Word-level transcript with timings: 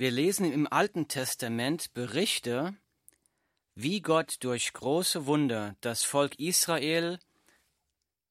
Wir 0.00 0.10
lesen 0.10 0.50
im 0.50 0.66
Alten 0.66 1.08
Testament 1.08 1.92
Berichte, 1.92 2.74
wie 3.74 4.00
Gott 4.00 4.36
durch 4.40 4.72
große 4.72 5.26
Wunder 5.26 5.76
das 5.82 6.04
Volk 6.04 6.38
Israel 6.38 7.18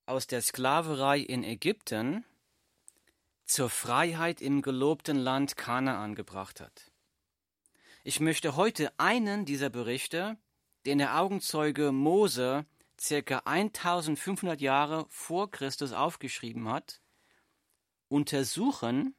aus 0.08 0.26
der 0.26 0.42
Sklaverei 0.42 1.20
in 1.20 1.44
Ägypten 1.44 2.26
zur 3.46 3.70
Freiheit 3.70 4.42
im 4.42 4.63
gelobten 4.63 5.16
Land 5.16 5.58
Kanaan 5.58 6.16
gebracht 6.16 6.60
hat. 6.60 6.92
Ich 8.04 8.20
möchte 8.20 8.56
heute 8.56 8.92
einen 8.98 9.46
dieser 9.46 9.70
Berichte, 9.70 10.40
den 10.88 10.98
der 10.98 11.20
Augenzeuge 11.20 11.92
Mose 11.92 12.66
circa 13.00 13.44
1500 13.46 14.60
Jahre 14.60 15.06
vor 15.10 15.52
Christus 15.52 15.94
aufgeschrieben 15.94 16.68
hat, 16.68 17.00
untersuchen 18.08 19.14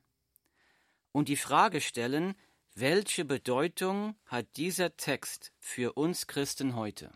und 1.13 1.29
die 1.29 1.37
Frage 1.37 1.81
stellen, 1.81 2.35
welche 2.75 3.25
Bedeutung 3.25 4.17
hat 4.27 4.57
dieser 4.57 4.97
Text 4.97 5.53
für 5.59 5.95
uns 5.95 6.27
Christen 6.27 6.77
heute? 6.77 7.13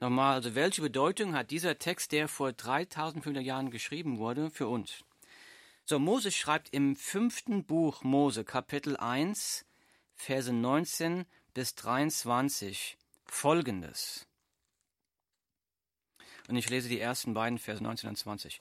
Nochmal, 0.00 0.34
also 0.34 0.56
welche 0.56 0.82
Bedeutung 0.82 1.34
hat 1.34 1.52
dieser 1.52 1.78
Text, 1.78 2.10
der 2.10 2.26
vor 2.26 2.52
3500 2.52 3.44
Jahren 3.44 3.70
geschrieben 3.70 4.18
wurde, 4.18 4.50
für 4.50 4.66
uns? 4.66 5.04
So, 5.84 6.00
Mose 6.00 6.32
schreibt 6.32 6.70
im 6.74 6.96
fünften 6.96 7.64
Buch 7.64 8.02
Mose, 8.02 8.44
Kapitel 8.44 8.96
1, 8.96 9.64
Verse 10.14 10.52
19 10.52 11.24
bis 11.54 11.76
23 11.76 12.98
folgendes. 13.24 14.26
Und 16.48 16.56
ich 16.56 16.68
lese 16.68 16.88
die 16.88 17.00
ersten 17.00 17.34
beiden 17.34 17.58
Verse 17.58 17.82
19 17.82 18.10
und 18.10 18.16
20. 18.16 18.60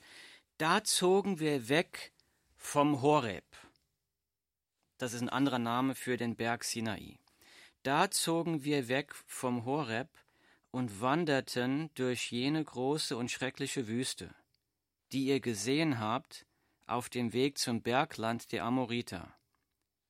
Da 0.61 0.83
zogen 0.83 1.39
wir 1.39 1.69
weg 1.69 2.13
vom 2.55 3.01
Horeb. 3.01 3.43
Das 4.99 5.13
ist 5.13 5.21
ein 5.23 5.29
anderer 5.29 5.57
Name 5.57 5.95
für 5.95 6.17
den 6.17 6.35
Berg 6.35 6.63
Sinai. 6.65 7.17
Da 7.81 8.11
zogen 8.11 8.63
wir 8.63 8.87
weg 8.87 9.15
vom 9.25 9.65
Horeb 9.65 10.07
und 10.69 11.01
wanderten 11.01 11.89
durch 11.95 12.31
jene 12.31 12.63
große 12.63 13.17
und 13.17 13.31
schreckliche 13.31 13.87
Wüste, 13.87 14.35
die 15.11 15.25
ihr 15.25 15.39
gesehen 15.39 15.99
habt, 15.99 16.45
auf 16.85 17.09
dem 17.09 17.33
Weg 17.33 17.57
zum 17.57 17.81
Bergland 17.81 18.51
der 18.51 18.63
Amoriter, 18.63 19.33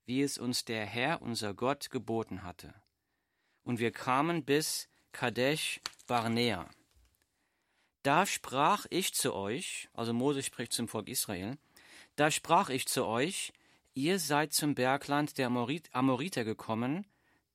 wie 0.04 0.22
es 0.22 0.38
uns 0.38 0.66
der 0.66 0.86
Herr 0.86 1.22
unser 1.22 1.54
Gott 1.54 1.90
geboten 1.92 2.44
hatte. 2.44 2.74
Und 3.64 3.80
wir 3.80 3.94
kamen 3.94 4.44
bis 4.44 4.90
Kadesh 5.14 5.80
Barnea. 6.08 6.70
Da 8.04 8.26
sprach 8.26 8.86
ich 8.90 9.14
zu 9.14 9.34
euch, 9.34 9.90
also 9.94 10.14
Mose 10.14 10.42
spricht 10.42 10.74
zum 10.74 10.88
Volk 10.88 11.08
Israel, 11.08 11.58
da 12.16 12.32
sprach 12.32 12.70
ich 12.70 12.88
zu 12.88 13.06
euch, 13.06 13.54
ihr 13.94 14.18
seid 14.18 14.54
zum 14.54 14.74
Bergland 14.74 15.38
der 15.38 15.48
Amoriter 15.48 16.44
gekommen, 16.44 17.06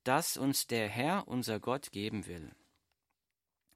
das 0.04 0.36
uns 0.36 0.68
der 0.68 0.88
Herr 0.88 1.26
unser 1.26 1.58
Gott 1.58 1.90
geben 1.90 2.26
will. 2.26 2.52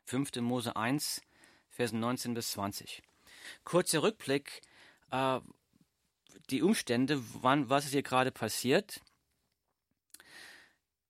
5. 0.05 0.37
Mose 0.37 0.77
1, 0.77 1.23
Versen 1.69 2.01
19 2.01 2.35
bis 2.35 2.53
20. 2.53 3.03
Kurzer 3.65 4.03
Rückblick, 4.03 4.61
äh, 5.11 5.41
die 6.51 6.63
Umstände, 6.63 7.21
wann, 7.43 7.69
was 7.69 7.87
ist 7.87 7.93
hier 7.93 8.03
gerade 8.03 8.31
passiert. 8.31 9.01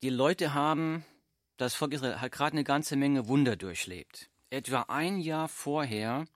Die 0.02 0.10
Leute 0.10 0.54
haben, 0.54 1.04
das 1.58 1.74
Volk 1.74 1.92
Israel 1.92 2.20
hat 2.20 2.32
gerade 2.32 2.52
eine 2.52 2.64
ganze 2.64 2.96
Menge 2.96 3.28
Wunder 3.28 3.56
durchlebt. 3.56 4.29
Etwa 4.50 4.82
ein 4.88 5.20
Jahr 5.20 5.48
vorher 5.48 6.26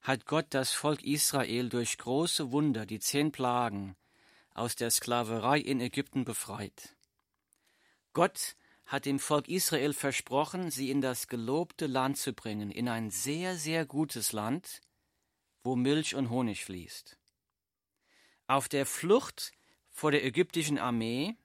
hat 0.00 0.26
Gott 0.26 0.46
das 0.50 0.72
Volk 0.72 1.02
Israel 1.02 1.68
durch 1.68 1.98
große 1.98 2.52
Wunder, 2.52 2.86
die 2.86 3.00
zehn 3.00 3.32
Plagen, 3.32 3.96
aus 4.54 4.76
der 4.76 4.92
Sklaverei 4.92 5.58
in 5.58 5.80
Ägypten 5.80 6.24
befreit. 6.24 6.94
Gott 8.12 8.54
hat 8.86 9.06
dem 9.06 9.18
Volk 9.18 9.48
Israel 9.48 9.92
versprochen, 9.92 10.70
sie 10.70 10.90
in 10.90 11.00
das 11.00 11.26
gelobte 11.26 11.86
Land 11.88 12.16
zu 12.16 12.32
bringen, 12.32 12.70
in 12.70 12.88
ein 12.88 13.10
sehr, 13.10 13.56
sehr 13.56 13.86
gutes 13.86 14.32
Land, 14.32 14.80
wo 15.64 15.74
Milch 15.74 16.14
und 16.14 16.30
Honig 16.30 16.64
fließt. 16.64 17.18
Auf 18.46 18.68
der 18.68 18.86
Flucht 18.86 19.50
vor 19.90 20.12
der 20.12 20.24
ägyptischen 20.24 20.78
Armee 20.78 21.36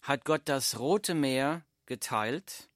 hat 0.00 0.24
Gott 0.24 0.42
das 0.46 0.78
Rote 0.78 1.14
Meer 1.14 1.66
geteilt, 1.84 2.70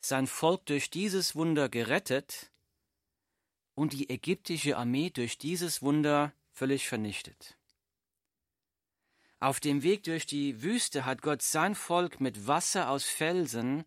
sein 0.00 0.26
Volk 0.26 0.66
durch 0.66 0.90
dieses 0.90 1.34
Wunder 1.34 1.68
gerettet 1.68 2.50
und 3.74 3.92
die 3.92 4.10
ägyptische 4.10 4.76
Armee 4.76 5.10
durch 5.10 5.38
dieses 5.38 5.82
Wunder 5.82 6.32
völlig 6.52 6.88
vernichtet. 6.88 7.56
Auf 9.40 9.60
dem 9.60 9.82
Weg 9.82 10.02
durch 10.02 10.26
die 10.26 10.62
Wüste 10.62 11.04
hat 11.04 11.22
Gott 11.22 11.42
sein 11.42 11.76
Volk 11.76 12.20
mit 12.20 12.48
Wasser 12.48 12.90
aus 12.90 13.04
Felsen 13.04 13.84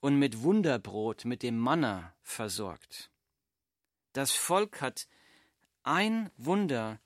und 0.00 0.18
mit 0.18 0.42
Wunderbrot, 0.42 1.24
mit 1.24 1.42
dem 1.42 1.58
Manna 1.58 2.14
versorgt. 2.22 3.10
Das 4.12 4.32
Volk 4.32 4.82
hat 4.82 5.08
ein 5.82 6.30
Wunder 6.36 7.00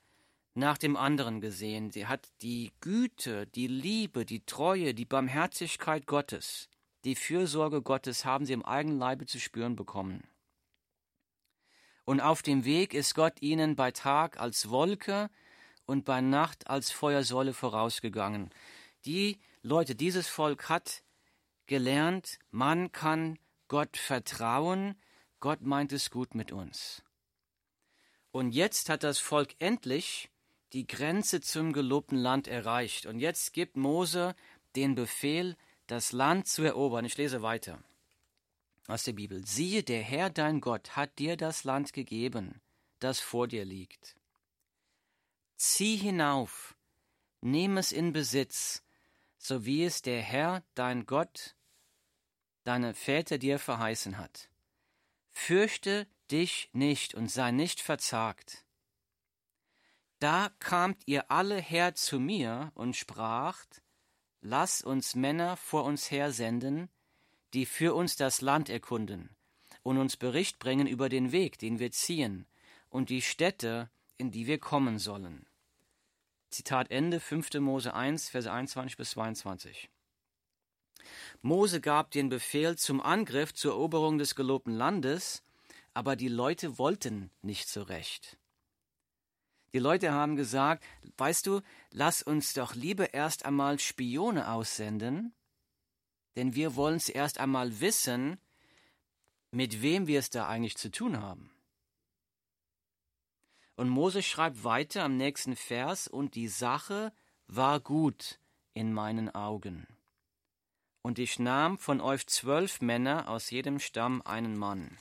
nach 0.55 0.77
dem 0.77 0.97
anderen 0.97 1.41
gesehen. 1.41 1.91
Sie 1.93 2.07
hat 2.07 2.29
die 2.43 2.73
Güte, 2.81 3.47
die 3.47 3.69
Liebe, 3.69 4.27
die 4.27 4.45
Treue, 4.45 4.93
die 4.93 5.05
Barmherzigkeit 5.05 6.07
Gottes, 6.07 6.69
die 7.09 7.15
Fürsorge 7.15 7.81
Gottes 7.81 8.27
haben 8.27 8.45
sie 8.45 8.53
im 8.53 8.63
eigenen 8.63 8.99
Leibe 8.99 9.25
zu 9.25 9.41
spüren 9.41 9.77
bekommen. 9.77 10.29
Und 12.05 12.21
auf 12.21 12.43
dem 12.43 12.67
Weg 12.67 12.93
ist 12.93 13.15
Gott 13.15 13.41
ihnen 13.41 13.77
bei 13.77 13.93
Tag 13.93 14.39
als 14.39 14.69
Wolke 14.69 15.31
und 15.87 16.05
bei 16.05 16.21
Nacht 16.21 16.69
als 16.69 16.91
Feuersäule 16.91 17.55
vorausgegangen. 17.55 18.51
Die 19.07 19.39
Leute, 19.63 19.95
dieses 19.95 20.29
Volk 20.29 20.69
hat 20.69 21.03
gelernt, 21.67 22.39
man 22.51 22.93
kann 22.93 23.39
Gott 23.69 23.97
vertrauen, 23.97 24.95
Gott 25.41 25.63
meint 25.63 25.95
es 25.95 26.11
gut 26.11 26.35
mit 26.35 26.53
uns. 26.53 27.03
Und 28.33 28.53
jetzt 28.53 28.91
hat 28.91 29.03
das 29.03 29.19
Volk 29.19 29.55
endlich 29.61 30.29
die 30.75 30.87
Grenze 30.87 31.41
zum 31.41 31.73
gelobten 31.73 32.19
Land 32.19 32.49
erreicht. 32.49 33.07
Und 33.07 33.19
jetzt 33.19 33.55
gibt 33.55 33.79
Mose 33.79 34.35
den 34.77 34.95
Befehl, 34.95 35.57
das 35.89 36.13
Land 36.13 36.47
zu 36.47 36.63
erobern. 36.63 37.05
Ich 37.05 37.17
lese 37.17 37.43
weiter 37.43 37.83
aus 38.87 39.03
der 39.03 39.13
Bibel. 39.13 39.45
Siehe, 39.45 39.83
der 39.83 40.03
Herr 40.03 40.31
dein 40.31 40.61
Gott 40.61 40.97
hat 40.97 41.19
dir 41.19 41.37
das 41.37 41.65
Land 41.65 41.93
gegeben, 41.93 42.61
das 43.01 43.19
vor 43.21 43.49
dir 43.49 43.65
liegt. 43.65 44.17
Zieh 45.57 45.97
hinauf, 45.97 46.77
nimm 47.41 47.77
es 47.77 47.91
in 47.91 48.13
Besitz, 48.13 48.83
so 49.39 49.65
wie 49.65 49.85
es 49.85 50.03
der 50.03 50.23
Herr, 50.23 50.63
dein 50.75 51.05
Gott, 51.07 51.57
deine 52.65 52.95
Väter 52.95 53.39
dir 53.39 53.59
verheißen 53.59 54.19
hat. 54.19 54.49
Fürchte 55.31 56.07
dich 56.31 56.69
nicht 56.73 57.15
und 57.15 57.31
sei 57.31 57.51
nicht 57.51 57.81
verzagt. 57.81 58.65
Da 60.19 60.51
kamt 60.59 61.03
ihr 61.07 61.31
alle 61.31 61.61
her 61.61 61.95
zu 61.95 62.19
mir 62.21 62.73
und 62.75 62.97
spracht, 62.97 63.83
Lass 64.41 64.83
uns 64.83 65.15
Männer 65.15 65.57
vor 65.57 65.85
uns 65.85 66.11
her 66.11 66.33
senden, 66.33 66.89
die 67.55 67.67
für 67.67 67.95
uns 67.95 68.17
das 68.17 68.41
Land 68.41 68.69
erkunden 68.69 69.37
und 69.83 69.99
uns 69.99 70.17
Bericht 70.17 70.59
bringen 70.59 70.87
über 70.87 71.09
den 71.09 71.33
Weg, 71.33 71.59
den 71.59 71.79
wir 71.79 71.91
ziehen, 71.91 72.47
und 72.89 73.11
die 73.11 73.23
Städte, 73.23 73.91
in 74.17 74.31
die 74.31 74.47
wir 74.47 74.59
kommen 74.59 74.99
sollen. 74.99 75.47
Zitat 76.51 76.91
Ende 76.91 77.21
5. 77.21 77.55
Mose 77.55 77.95
1, 77.95 78.31
Verse 78.31 78.51
21 78.51 78.97
bis 78.97 79.11
22. 79.11 79.91
Mose 81.43 81.81
gab 81.81 82.11
den 82.11 82.29
Befehl 82.29 82.77
zum 82.77 83.01
Angriff 83.01 83.55
zur 83.55 83.73
Eroberung 83.73 84.19
des 84.19 84.35
gelobten 84.35 84.75
Landes, 84.75 85.43
aber 85.95 86.17
die 86.17 86.29
Leute 86.29 86.79
wollten 86.79 87.31
nicht 87.43 87.69
so 87.69 87.83
recht. 87.83 88.39
Die 89.75 89.79
Leute 89.79 90.13
haben 90.13 90.37
gesagt, 90.37 90.85
weißt 91.19 91.47
du, 91.47 91.61
lass 91.91 92.23
uns 92.23 92.55
doch 92.55 92.75
lieber 92.75 93.13
erst 93.13 93.45
einmal 93.45 93.79
Spione 93.79 94.51
aussenden, 94.51 95.35
denn 96.37 96.55
wir 96.55 96.77
wollen 96.77 97.01
zuerst 97.01 97.39
einmal 97.39 97.81
wissen, 97.81 98.39
mit 99.51 99.83
wem 99.83 100.07
wir 100.07 100.19
es 100.19 100.31
da 100.31 100.49
eigentlich 100.49 100.77
zu 100.77 100.91
tun 100.91 101.21
haben. 101.21 101.51
Und 103.77 103.89
Mose 103.89 104.23
schreibt 104.23 104.65
weiter 104.65 105.05
am 105.05 105.17
nächsten 105.17 105.55
Vers, 105.55 106.09
und 106.09 106.35
die 106.35 106.49
Sache 106.49 107.13
war 107.47 107.79
gut 107.81 108.41
in 108.75 108.93
meinen 108.93 109.35
Augen. 109.35 109.87
Und 111.03 111.19
ich 111.19 111.39
nahm 111.39 111.79
von 111.79 112.01
euch 112.01 112.27
zwölf 112.27 112.81
Männer 112.81 113.29
aus 113.29 113.51
jedem 113.51 113.79
Stamm 113.79 114.21
einen 114.23 114.57
Mann. 114.57 114.99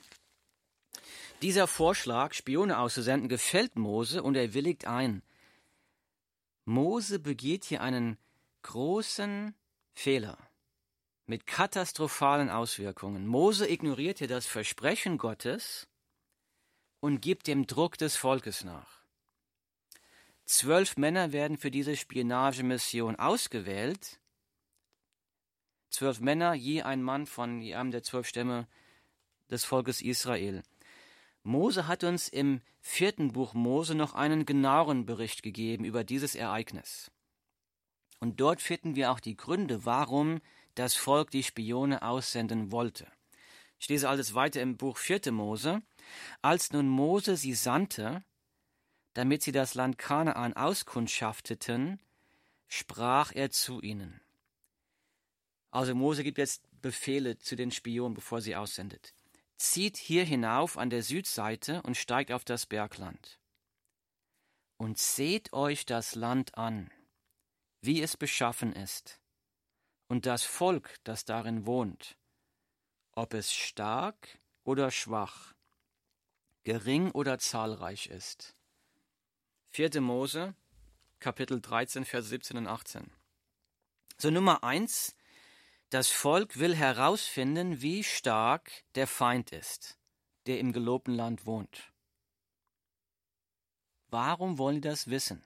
Dieser 1.42 1.68
Vorschlag, 1.68 2.34
Spione 2.34 2.80
auszusenden, 2.80 3.30
gefällt 3.30 3.76
Mose 3.76 4.24
und 4.24 4.36
er 4.36 4.54
willigt 4.54 4.88
ein. 4.88 5.22
Mose 6.66 7.20
begeht 7.20 7.64
hier 7.64 7.82
einen 7.82 8.18
großen 8.64 9.54
Fehler 9.94 10.38
mit 11.28 11.46
katastrophalen 11.46 12.50
Auswirkungen. 12.50 13.28
Mose 13.28 13.70
ignoriert 13.70 14.18
hier 14.18 14.28
das 14.28 14.48
Versprechen 14.48 15.18
Gottes 15.18 15.88
und 17.02 17.22
gibt 17.22 17.48
dem 17.48 17.68
Druck 17.68 17.98
des 17.98 18.16
Volkes 18.16 18.64
nach. 18.64 19.02
Zwölf 20.46 20.98
Männer 20.98 21.34
werden 21.34 21.58
für 21.58 21.70
diese 21.70 21.96
Spionagemission 21.96 23.18
ausgewählt. 23.18 24.20
Zwölf 25.90 26.20
Männer, 26.20 26.54
je 26.54 26.82
ein 26.82 27.04
Mann 27.04 27.28
von 27.28 27.62
einem 27.62 27.92
der 27.92 28.04
zwölf 28.04 28.28
Stämme 28.28 28.68
des 29.52 29.66
Volkes 29.66 30.02
Israel. 30.02 30.64
Mose 31.48 31.88
hat 31.88 32.04
uns 32.04 32.28
im 32.28 32.62
vierten 32.82 33.32
Buch 33.32 33.54
Mose 33.54 33.96
noch 33.96 34.14
einen 34.14 34.46
genaueren 34.46 35.06
Bericht 35.06 35.44
gegeben 35.44 35.86
über 35.86 36.04
dieses 36.04 36.36
Ereignis. 36.36 37.10
Und 38.20 38.42
dort 38.42 38.62
finden 38.62 38.96
wir 38.96 39.12
auch 39.12 39.22
die 39.22 39.38
Gründe, 39.38 39.86
warum 39.86 40.42
das 40.76 40.96
Volk 40.96 41.32
die 41.32 41.44
Spione 41.44 42.02
aussenden 42.02 42.74
wollte. 42.74 43.08
Ich 43.80 43.88
lese 43.88 44.10
alles 44.10 44.34
weiter 44.34 44.62
im 44.62 44.76
Buch 44.76 44.98
4. 44.98 45.32
Mose. 45.32 45.82
Als 46.42 46.74
nun 46.74 46.90
Mose 46.90 47.38
sie 47.38 47.54
sandte, 47.54 48.26
damit 49.14 49.42
sie 49.42 49.54
das 49.54 49.74
Land 49.74 49.98
Kanaan 49.98 50.54
auskundschafteten, 50.54 52.02
sprach 52.68 53.32
er 53.34 53.52
zu 53.52 53.82
ihnen. 53.82 54.20
Also 55.72 55.96
Mose 55.96 56.26
gibt 56.26 56.40
jetzt 56.40 56.64
Befehle 56.82 57.38
zu 57.38 57.56
den 57.56 57.72
Spionen, 57.72 58.16
bevor 58.16 58.42
sie 58.42 58.56
aussendet. 58.56 59.14
Zieht 59.58 59.98
hier 59.98 60.24
hinauf 60.24 60.78
an 60.78 60.90
der 60.90 61.02
Südseite 61.02 61.82
und 61.82 61.98
steigt 61.98 62.32
auf 62.32 62.46
das 62.46 62.66
Bergland. 62.66 63.40
Und 64.78 65.00
seht 65.00 65.52
euch 65.54 65.86
das 65.86 66.14
Land 66.14 66.56
an, 66.58 66.92
wie 67.82 68.02
es 68.02 68.16
beschaffen 68.18 68.74
ist, 68.74 69.20
und 70.08 70.28
das 70.28 70.44
Volk, 70.44 70.96
das 71.04 71.26
darin 71.26 71.66
wohnt, 71.66 72.18
ob 73.14 73.34
es 73.34 73.54
stark 73.54 74.40
oder 74.64 74.92
schwach, 74.92 75.56
gering 76.64 77.10
oder 77.12 77.40
zahlreich 77.40 78.08
ist. 78.08 78.56
4. 79.70 80.02
Mose, 80.02 80.54
Kapitel 81.20 81.60
13, 81.60 82.06
Vers 82.06 82.30
17 82.30 82.58
und 82.58 82.68
18. 82.68 83.12
So 84.18 84.30
Nummer 84.30 84.64
1, 84.64 85.17
das 85.90 86.10
Volk 86.10 86.60
will 86.60 86.76
herausfinden, 86.76 87.82
wie 87.82 88.04
stark 88.04 88.72
der 88.96 89.08
Feind 89.08 89.52
ist, 89.52 89.98
der 90.46 90.60
im 90.60 90.74
gelobten 90.74 91.14
Land 91.14 91.46
wohnt. 91.46 91.94
Warum 94.10 94.58
wollen 94.58 94.76
die 94.76 94.88
das 94.88 95.10
wissen? 95.10 95.44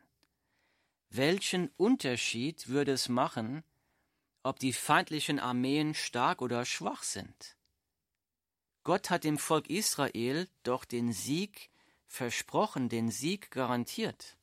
Welchen 1.10 1.70
Unterschied 1.78 2.70
würde 2.70 2.94
es 2.94 3.10
machen, 3.10 3.64
ob 4.44 4.60
die 4.60 4.74
feindlichen 4.74 5.40
Armeen 5.40 5.94
stark 5.94 6.42
oder 6.42 6.66
schwach 6.66 7.04
sind? 7.04 7.58
Gott 8.84 9.10
hat 9.10 9.24
dem 9.24 9.38
Volk 9.38 9.70
Israel 9.70 10.50
doch 10.64 10.86
den 10.86 11.14
Sieg 11.14 11.70
versprochen, 12.08 12.90
den 12.90 13.12
Sieg 13.12 13.52
garantiert. 13.52 14.38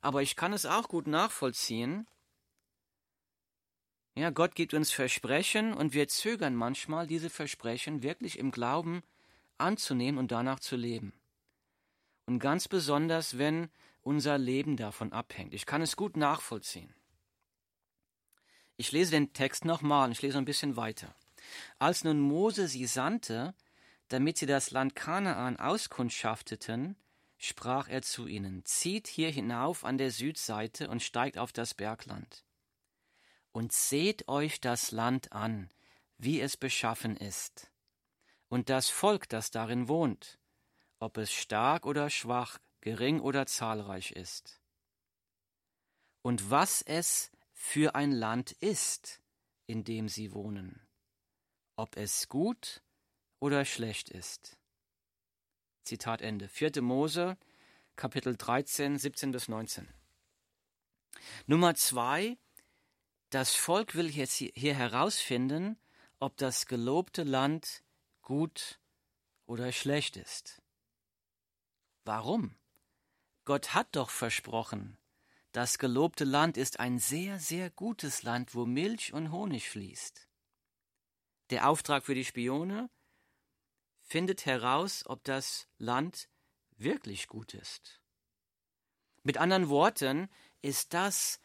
Aber 0.00 0.22
ich 0.22 0.36
kann 0.36 0.52
es 0.52 0.66
auch 0.66 0.88
gut 0.88 1.06
nachvollziehen, 1.06 2.08
ja, 4.16 4.30
Gott 4.30 4.54
gibt 4.54 4.74
uns 4.74 4.92
Versprechen 4.92 5.74
und 5.74 5.92
wir 5.92 6.06
zögern 6.06 6.54
manchmal, 6.54 7.06
diese 7.06 7.30
Versprechen 7.30 8.02
wirklich 8.04 8.38
im 8.38 8.52
Glauben 8.52 9.02
anzunehmen 9.58 10.18
und 10.18 10.30
danach 10.30 10.60
zu 10.60 10.76
leben. 10.76 11.12
Und 12.26 12.38
ganz 12.38 12.68
besonders, 12.68 13.38
wenn 13.38 13.68
unser 14.02 14.38
Leben 14.38 14.76
davon 14.76 15.12
abhängt. 15.12 15.52
Ich 15.52 15.66
kann 15.66 15.82
es 15.82 15.96
gut 15.96 16.16
nachvollziehen. 16.16 16.94
Ich 18.76 18.92
lese 18.92 19.10
den 19.10 19.32
Text 19.32 19.64
nochmal, 19.64 20.12
ich 20.12 20.22
lese 20.22 20.38
ein 20.38 20.44
bisschen 20.44 20.76
weiter. 20.76 21.14
Als 21.78 22.04
nun 22.04 22.20
Mose 22.20 22.68
sie 22.68 22.86
sandte, 22.86 23.54
damit 24.08 24.38
sie 24.38 24.46
das 24.46 24.70
Land 24.70 24.94
Kanaan 24.94 25.58
auskundschafteten, 25.58 26.96
sprach 27.38 27.88
er 27.88 28.02
zu 28.02 28.26
ihnen, 28.26 28.64
zieht 28.64 29.08
hier 29.08 29.30
hinauf 29.30 29.84
an 29.84 29.98
der 29.98 30.10
Südseite 30.10 30.88
und 30.88 31.02
steigt 31.02 31.36
auf 31.36 31.52
das 31.52 31.74
Bergland 31.74 32.44
und 33.54 33.72
seht 33.72 34.26
euch 34.26 34.60
das 34.60 34.90
Land 34.90 35.32
an, 35.32 35.70
wie 36.18 36.40
es 36.40 36.56
beschaffen 36.56 37.16
ist, 37.16 37.70
und 38.48 38.68
das 38.68 38.90
Volk, 38.90 39.28
das 39.28 39.50
darin 39.50 39.88
wohnt, 39.88 40.38
ob 40.98 41.16
es 41.16 41.32
stark 41.32 41.86
oder 41.86 42.10
schwach, 42.10 42.58
gering 42.80 43.20
oder 43.20 43.46
zahlreich 43.46 44.10
ist. 44.10 44.60
Und 46.22 46.50
was 46.50 46.82
es 46.82 47.30
für 47.52 47.94
ein 47.94 48.10
Land 48.10 48.52
ist, 48.52 49.22
in 49.66 49.84
dem 49.84 50.08
sie 50.08 50.32
wohnen, 50.32 50.86
ob 51.76 51.96
es 51.96 52.28
gut 52.28 52.82
oder 53.38 53.64
schlecht 53.64 54.08
ist. 54.08 54.58
Zitat 55.84 56.22
Ende. 56.22 56.48
4. 56.48 56.82
Mose, 56.82 57.36
Kapitel 57.94 58.36
13, 58.36 58.98
17 58.98 59.30
bis 59.30 59.48
19. 59.48 59.88
Nummer 61.46 61.74
zwei, 61.74 62.36
das 63.34 63.56
Volk 63.56 63.96
will 63.96 64.10
jetzt 64.10 64.36
hier 64.36 64.74
herausfinden, 64.74 65.76
ob 66.20 66.36
das 66.36 66.66
gelobte 66.66 67.24
Land 67.24 67.82
gut 68.22 68.78
oder 69.46 69.72
schlecht 69.72 70.16
ist. 70.16 70.62
Warum? 72.04 72.54
Gott 73.44 73.74
hat 73.74 73.88
doch 73.96 74.10
versprochen, 74.10 74.96
das 75.50 75.78
gelobte 75.78 76.24
Land 76.24 76.56
ist 76.56 76.78
ein 76.78 77.00
sehr, 77.00 77.40
sehr 77.40 77.70
gutes 77.70 78.22
Land, 78.22 78.54
wo 78.54 78.66
Milch 78.66 79.12
und 79.12 79.32
Honig 79.32 79.68
fließt. 79.68 80.28
Der 81.50 81.68
Auftrag 81.68 82.04
für 82.04 82.14
die 82.14 82.24
Spione 82.24 82.88
findet 84.00 84.46
heraus, 84.46 85.04
ob 85.06 85.24
das 85.24 85.66
Land 85.78 86.28
wirklich 86.76 87.26
gut 87.26 87.52
ist. 87.54 88.00
Mit 89.24 89.38
anderen 89.38 89.68
Worten 89.68 90.28
ist 90.62 90.94
das 90.94 91.40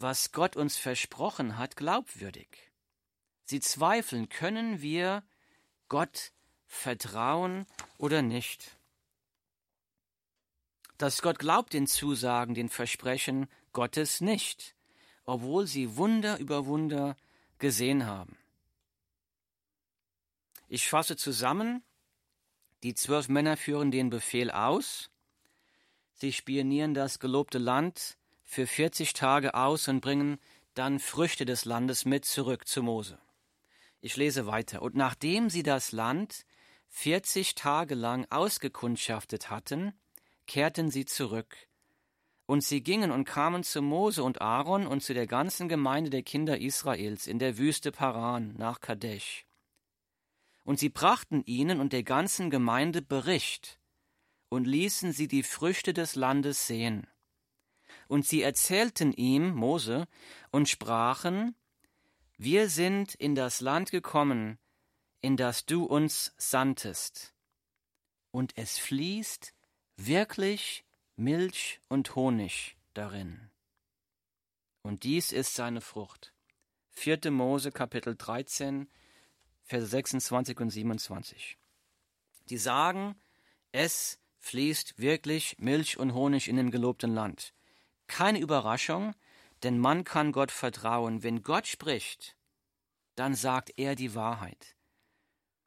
was 0.00 0.32
Gott 0.32 0.56
uns 0.56 0.78
versprochen 0.78 1.58
hat, 1.58 1.76
glaubwürdig. 1.76 2.48
Sie 3.44 3.60
zweifeln, 3.60 4.28
können 4.28 4.80
wir 4.80 5.22
Gott 5.88 6.32
vertrauen 6.66 7.66
oder 7.98 8.22
nicht. 8.22 8.78
Dass 10.96 11.20
Gott 11.20 11.38
glaubt 11.38 11.72
den 11.72 11.86
Zusagen, 11.86 12.54
den 12.54 12.68
Versprechen 12.68 13.48
Gottes 13.72 14.20
nicht, 14.20 14.74
obwohl 15.24 15.66
sie 15.66 15.96
Wunder 15.96 16.38
über 16.38 16.66
Wunder 16.66 17.16
gesehen 17.58 18.06
haben. 18.06 18.36
Ich 20.68 20.88
fasse 20.88 21.16
zusammen, 21.16 21.82
die 22.82 22.94
zwölf 22.94 23.28
Männer 23.28 23.56
führen 23.56 23.90
den 23.90 24.08
Befehl 24.08 24.50
aus, 24.50 25.10
sie 26.14 26.32
spionieren 26.32 26.94
das 26.94 27.18
gelobte 27.18 27.58
Land 27.58 28.16
für 28.50 28.66
40 28.66 29.12
Tage 29.12 29.54
aus 29.54 29.86
und 29.86 30.00
bringen 30.00 30.40
dann 30.74 30.98
Früchte 30.98 31.44
des 31.44 31.64
Landes 31.66 32.04
mit 32.04 32.24
zurück 32.24 32.66
zu 32.66 32.82
Mose. 32.82 33.16
Ich 34.00 34.16
lese 34.16 34.44
weiter. 34.44 34.82
Und 34.82 34.96
nachdem 34.96 35.50
sie 35.50 35.62
das 35.62 35.92
Land 35.92 36.44
40 36.88 37.54
Tage 37.54 37.94
lang 37.94 38.26
ausgekundschaftet 38.28 39.50
hatten, 39.50 39.92
kehrten 40.48 40.90
sie 40.90 41.04
zurück. 41.04 41.56
Und 42.46 42.64
sie 42.64 42.82
gingen 42.82 43.12
und 43.12 43.24
kamen 43.24 43.62
zu 43.62 43.82
Mose 43.82 44.24
und 44.24 44.40
Aaron 44.40 44.88
und 44.88 45.04
zu 45.04 45.14
der 45.14 45.28
ganzen 45.28 45.68
Gemeinde 45.68 46.10
der 46.10 46.24
Kinder 46.24 46.58
Israels 46.58 47.28
in 47.28 47.38
der 47.38 47.56
Wüste 47.56 47.92
Paran 47.92 48.56
nach 48.58 48.80
Kadesh. 48.80 49.46
Und 50.64 50.80
sie 50.80 50.88
brachten 50.88 51.44
ihnen 51.44 51.78
und 51.78 51.92
der 51.92 52.02
ganzen 52.02 52.50
Gemeinde 52.50 53.00
Bericht 53.00 53.78
und 54.48 54.66
ließen 54.66 55.12
sie 55.12 55.28
die 55.28 55.44
Früchte 55.44 55.92
des 55.92 56.16
Landes 56.16 56.66
sehen. 56.66 57.06
Und 58.10 58.26
sie 58.26 58.42
erzählten 58.42 59.12
ihm, 59.12 59.54
Mose, 59.54 60.08
und 60.50 60.68
sprachen, 60.68 61.54
Wir 62.38 62.68
sind 62.68 63.14
in 63.14 63.36
das 63.36 63.60
Land 63.60 63.92
gekommen, 63.92 64.58
in 65.20 65.36
das 65.36 65.64
du 65.64 65.84
uns 65.84 66.34
sandtest. 66.36 67.32
Und 68.32 68.56
es 68.56 68.78
fließt 68.78 69.54
wirklich 69.96 70.84
Milch 71.14 71.80
und 71.86 72.16
Honig 72.16 72.76
darin. 72.94 73.48
Und 74.82 75.04
dies 75.04 75.30
ist 75.30 75.54
seine 75.54 75.80
Frucht. 75.80 76.32
4. 76.90 77.30
Mose 77.30 77.70
Kapitel 77.70 78.16
13, 78.16 78.88
Verse 79.62 79.86
26 79.86 80.58
und 80.58 80.70
27. 80.70 81.58
Die 82.48 82.58
sagen, 82.58 83.14
es 83.70 84.18
fließt 84.40 84.98
wirklich 84.98 85.58
Milch 85.60 85.96
und 85.96 86.12
Honig 86.12 86.48
in 86.48 86.56
dem 86.56 86.72
gelobten 86.72 87.14
Land. 87.14 87.54
Keine 88.10 88.40
Überraschung, 88.40 89.14
denn 89.62 89.78
man 89.78 90.02
kann 90.02 90.32
Gott 90.32 90.50
vertrauen. 90.50 91.22
Wenn 91.22 91.44
Gott 91.44 91.68
spricht, 91.68 92.36
dann 93.14 93.36
sagt 93.36 93.72
er 93.76 93.94
die 93.94 94.16
Wahrheit. 94.16 94.74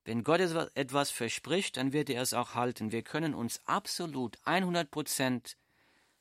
Wenn 0.04 0.26
Gott 0.26 0.42
etwas 0.76 1.10
verspricht, 1.10 1.78
dann 1.78 1.94
wird 1.94 2.10
er 2.10 2.22
es 2.22 2.34
auch 2.34 2.54
halten. 2.54 2.92
Wir 2.92 3.02
können 3.02 3.34
uns 3.34 3.62
absolut 3.66 4.38
100 4.44 4.92
Prozent 4.92 5.56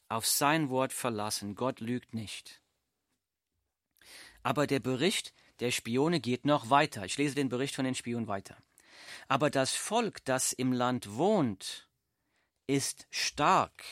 auf 0.08 0.24
sein 0.24 0.70
Wort 0.70 0.92
verlassen. 0.92 1.56
Gott 1.56 1.80
lügt 1.80 2.14
nicht. 2.14 2.62
Aber 4.44 4.68
der 4.68 4.78
Bericht 4.78 5.34
der 5.58 5.72
Spione 5.72 6.20
geht 6.20 6.44
noch 6.44 6.70
weiter. 6.70 7.04
Ich 7.04 7.18
lese 7.18 7.34
den 7.34 7.48
Bericht 7.48 7.74
von 7.74 7.84
den 7.84 7.96
Spionen 7.96 8.28
weiter. 8.28 8.56
Aber 9.26 9.50
das 9.50 9.74
Volk, 9.74 10.24
das 10.24 10.52
im 10.52 10.72
Land 10.72 11.16
wohnt, 11.16 11.88
ist 12.68 13.08
stark 13.10 13.82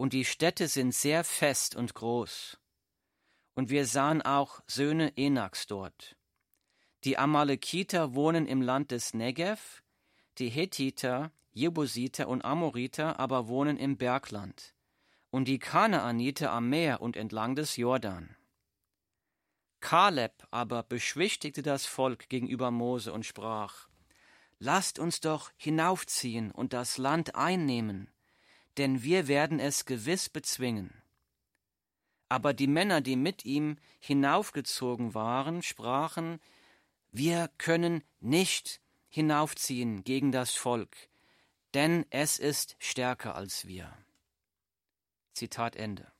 und 0.00 0.14
die 0.14 0.24
Städte 0.24 0.66
sind 0.66 0.94
sehr 0.94 1.24
fest 1.24 1.76
und 1.76 1.92
groß. 1.92 2.58
Und 3.52 3.68
wir 3.68 3.84
sahen 3.84 4.22
auch 4.22 4.62
Söhne 4.66 5.14
Enaks 5.18 5.66
dort. 5.66 6.16
Die 7.04 7.18
Amalekiter 7.18 8.14
wohnen 8.14 8.46
im 8.46 8.62
Land 8.62 8.92
des 8.92 9.12
Negev, 9.12 9.82
die 10.38 10.48
Hethiter, 10.48 11.32
Jebusiter 11.52 12.28
und 12.28 12.46
Amoriter 12.46 13.20
aber 13.20 13.46
wohnen 13.46 13.76
im 13.76 13.98
Bergland, 13.98 14.74
und 15.28 15.48
die 15.48 15.58
Kanaaniter 15.58 16.50
am 16.50 16.70
Meer 16.70 17.02
und 17.02 17.14
entlang 17.14 17.54
des 17.54 17.76
Jordan. 17.76 18.34
Kaleb 19.80 20.46
aber 20.50 20.82
beschwichtigte 20.82 21.60
das 21.60 21.84
Volk 21.84 22.30
gegenüber 22.30 22.70
Mose 22.70 23.12
und 23.12 23.26
sprach: 23.26 23.90
Lasst 24.58 24.98
uns 24.98 25.20
doch 25.20 25.50
hinaufziehen 25.58 26.52
und 26.52 26.72
das 26.72 26.96
Land 26.96 27.34
einnehmen, 27.34 28.10
denn 28.76 29.02
wir 29.02 29.28
werden 29.28 29.58
es 29.60 29.84
gewiss 29.84 30.28
bezwingen. 30.28 31.02
Aber 32.28 32.54
die 32.54 32.68
Männer, 32.68 33.00
die 33.00 33.16
mit 33.16 33.44
ihm 33.44 33.76
hinaufgezogen 33.98 35.14
waren, 35.14 35.62
sprachen: 35.62 36.40
Wir 37.10 37.50
können 37.58 38.04
nicht 38.20 38.80
hinaufziehen 39.08 40.04
gegen 40.04 40.30
das 40.30 40.54
Volk, 40.54 40.96
denn 41.74 42.06
es 42.10 42.38
ist 42.38 42.76
stärker 42.78 43.34
als 43.34 43.66
wir. 43.66 43.92
Zitat 45.32 45.76
Ende. 45.76 46.12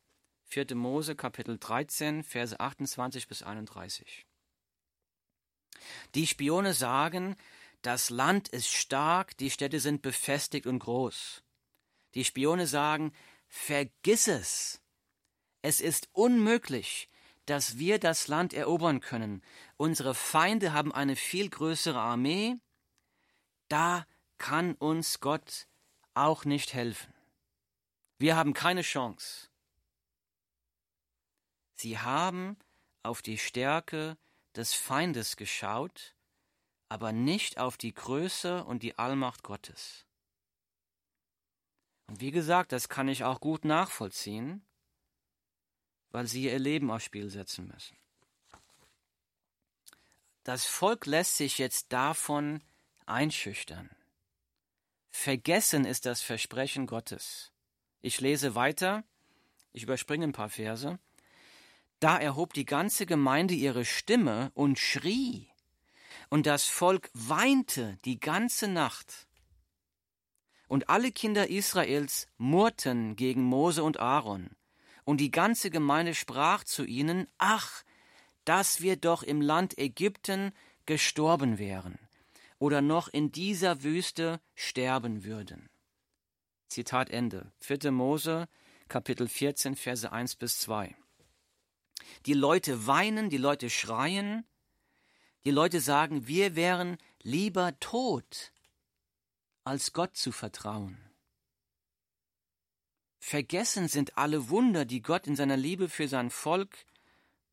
4. 0.47 0.75
Mose 0.75 1.15
Kapitel 1.15 1.59
13, 1.59 2.25
Verse 2.25 2.59
28 2.59 3.29
bis 3.29 3.45
31. 3.45 4.27
Die 6.17 6.27
Spione 6.27 6.75
sagen, 6.75 7.37
das 7.83 8.11
Land 8.11 8.49
ist 8.49 8.69
stark, 8.69 9.37
die 9.39 9.51
Städte 9.51 9.79
sind 9.79 10.03
befestigt 10.03 10.67
und 10.67 10.81
groß. 10.81 11.45
Die 12.15 12.25
Spione 12.25 12.67
sagen, 12.67 13.13
vergiss 13.49 14.29
es. 14.29 14.81
Es 15.63 15.81
ist 15.81 16.09
unmöglich, 16.13 17.09
dass 17.47 17.79
wir 17.79 17.99
das 17.99 18.29
Land 18.29 18.55
erobern 18.55 19.01
können. 19.01 19.43
Unsere 19.77 20.15
Feinde 20.15 20.73
haben 20.73 20.93
eine 20.93 21.17
viel 21.17 21.49
größere 21.49 21.99
Armee. 21.99 22.57
Da 23.69 24.07
kann 24.39 24.75
uns 24.75 25.21
Gott 25.21 25.67
auch 26.15 26.45
nicht 26.45 26.75
helfen. 26.75 27.13
Wir 28.19 28.37
haben 28.37 28.55
keine 28.55 28.83
Chance. 28.83 29.49
Sie 31.75 31.99
haben 31.99 32.59
auf 33.03 33.23
die 33.23 33.39
Stärke 33.39 34.19
des 34.55 34.75
Feindes 34.75 35.37
geschaut, 35.37 36.15
aber 36.89 37.13
nicht 37.13 37.59
auf 37.59 37.79
die 37.79 37.95
Größe 37.95 38.65
und 38.65 38.83
die 38.83 38.99
Allmacht 38.99 39.43
Gottes. 39.43 40.07
Und 42.11 42.21
wie 42.21 42.33
gesagt, 42.33 42.73
das 42.73 42.89
kann 42.89 43.07
ich 43.07 43.23
auch 43.23 43.39
gut 43.41 43.65
nachvollziehen, 43.65 44.65
weil 46.11 46.27
sie 46.27 46.43
ihr 46.43 46.59
Leben 46.59 46.91
aufs 46.91 47.05
Spiel 47.05 47.31
setzen 47.31 47.69
müssen. 47.69 47.97
Das 50.43 50.67
Volk 50.67 51.07
lässt 51.07 51.37
sich 51.37 51.59
jetzt 51.59 51.93
davon 51.93 52.63
einschüchtern. 53.07 53.89
Vergessen 55.11 55.85
ist 55.85 56.05
das 56.05 56.21
Versprechen 56.21 56.89
Gottes. 56.89 57.53
Ich 58.01 58.21
lese 58.21 58.57
weiter, 58.57 59.05
ich 59.73 59.85
überspringe 59.85 60.25
ein 60.25 60.33
paar 60.33 60.51
Verse. 60.51 60.99
Da 62.01 62.19
erhob 62.19 62.55
die 62.55 62.65
ganze 62.65 63.07
Gemeinde 63.07 63.55
ihre 63.55 63.85
Stimme 63.85 64.51
und 64.55 64.81
schrie, 64.81 65.49
und 66.29 66.47
das 66.47 66.65
Volk 66.65 67.09
weinte 67.15 67.99
die 68.05 68.19
ganze 68.19 68.67
Nacht. 68.67 69.29
Und 70.71 70.89
alle 70.89 71.11
Kinder 71.11 71.51
Israels 71.51 72.29
murrten 72.39 73.17
gegen 73.17 73.43
Mose 73.43 73.83
und 73.83 73.99
Aaron, 73.99 74.51
und 75.03 75.17
die 75.17 75.33
ganze 75.33 75.69
Gemeinde 75.69 76.15
sprach 76.15 76.63
zu 76.63 76.85
ihnen, 76.85 77.27
Ach, 77.39 77.83
dass 78.45 78.81
wir 78.81 78.95
doch 78.95 79.25
im 79.25 79.41
Land 79.41 79.79
Ägypten 79.79 80.53
gestorben 80.87 81.59
wären 81.59 81.99
oder 82.61 82.83
noch 82.83 83.09
in 83.09 83.33
dieser 83.33 83.83
Wüste 83.83 84.41
sterben 84.55 85.25
würden. 85.25 85.69
Zitat 86.69 87.11
Ende. 87.11 87.51
4. 87.59 87.91
Mose, 87.91 88.47
Kapitel 88.87 89.27
14, 89.27 89.75
Verse 89.75 90.13
1 90.13 90.37
bis 90.37 90.61
2. 90.61 90.95
Die 92.27 92.35
Leute 92.35 92.87
weinen, 92.87 93.29
die 93.29 93.39
Leute 93.39 93.71
schreien, 93.71 94.47
die 95.45 95.51
Leute 95.51 95.81
sagen, 95.81 96.29
wir 96.29 96.55
wären 96.55 96.97
lieber 97.23 97.77
tot, 97.81 98.53
als 99.71 99.93
Gott 99.93 100.17
zu 100.17 100.33
vertrauen. 100.33 100.99
Vergessen 103.21 103.87
sind 103.87 104.19
alle 104.19 104.49
Wunder, 104.49 104.85
die 104.85 105.01
Gott 105.01 105.29
in 105.29 105.37
seiner 105.37 105.57
Liebe 105.57 105.89
für 105.89 106.09
sein 106.09 106.31
Volk 106.31 106.87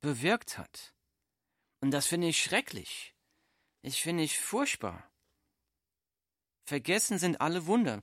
bewirkt 0.02 0.58
hat. 0.58 0.96
Und 1.80 1.92
das 1.92 2.08
finde 2.08 2.30
ich 2.30 2.42
schrecklich. 2.42 3.14
Ich 3.84 4.02
finde 4.02 4.24
ich 4.24 4.40
furchtbar. 4.40 5.08
Vergessen 6.64 7.20
sind 7.20 7.40
alle 7.40 7.68
Wunder. 7.68 8.02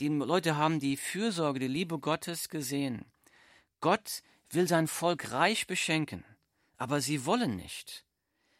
Die 0.00 0.08
Leute 0.08 0.56
haben 0.58 0.78
die 0.78 0.98
Fürsorge, 0.98 1.58
die 1.58 1.66
Liebe 1.66 1.98
Gottes 1.98 2.50
gesehen. 2.50 3.10
Gott 3.80 4.22
will 4.50 4.68
sein 4.68 4.86
Volk 4.86 5.32
reich 5.32 5.66
beschenken, 5.66 6.26
aber 6.76 7.00
sie 7.00 7.24
wollen 7.24 7.56
nicht. 7.56 8.04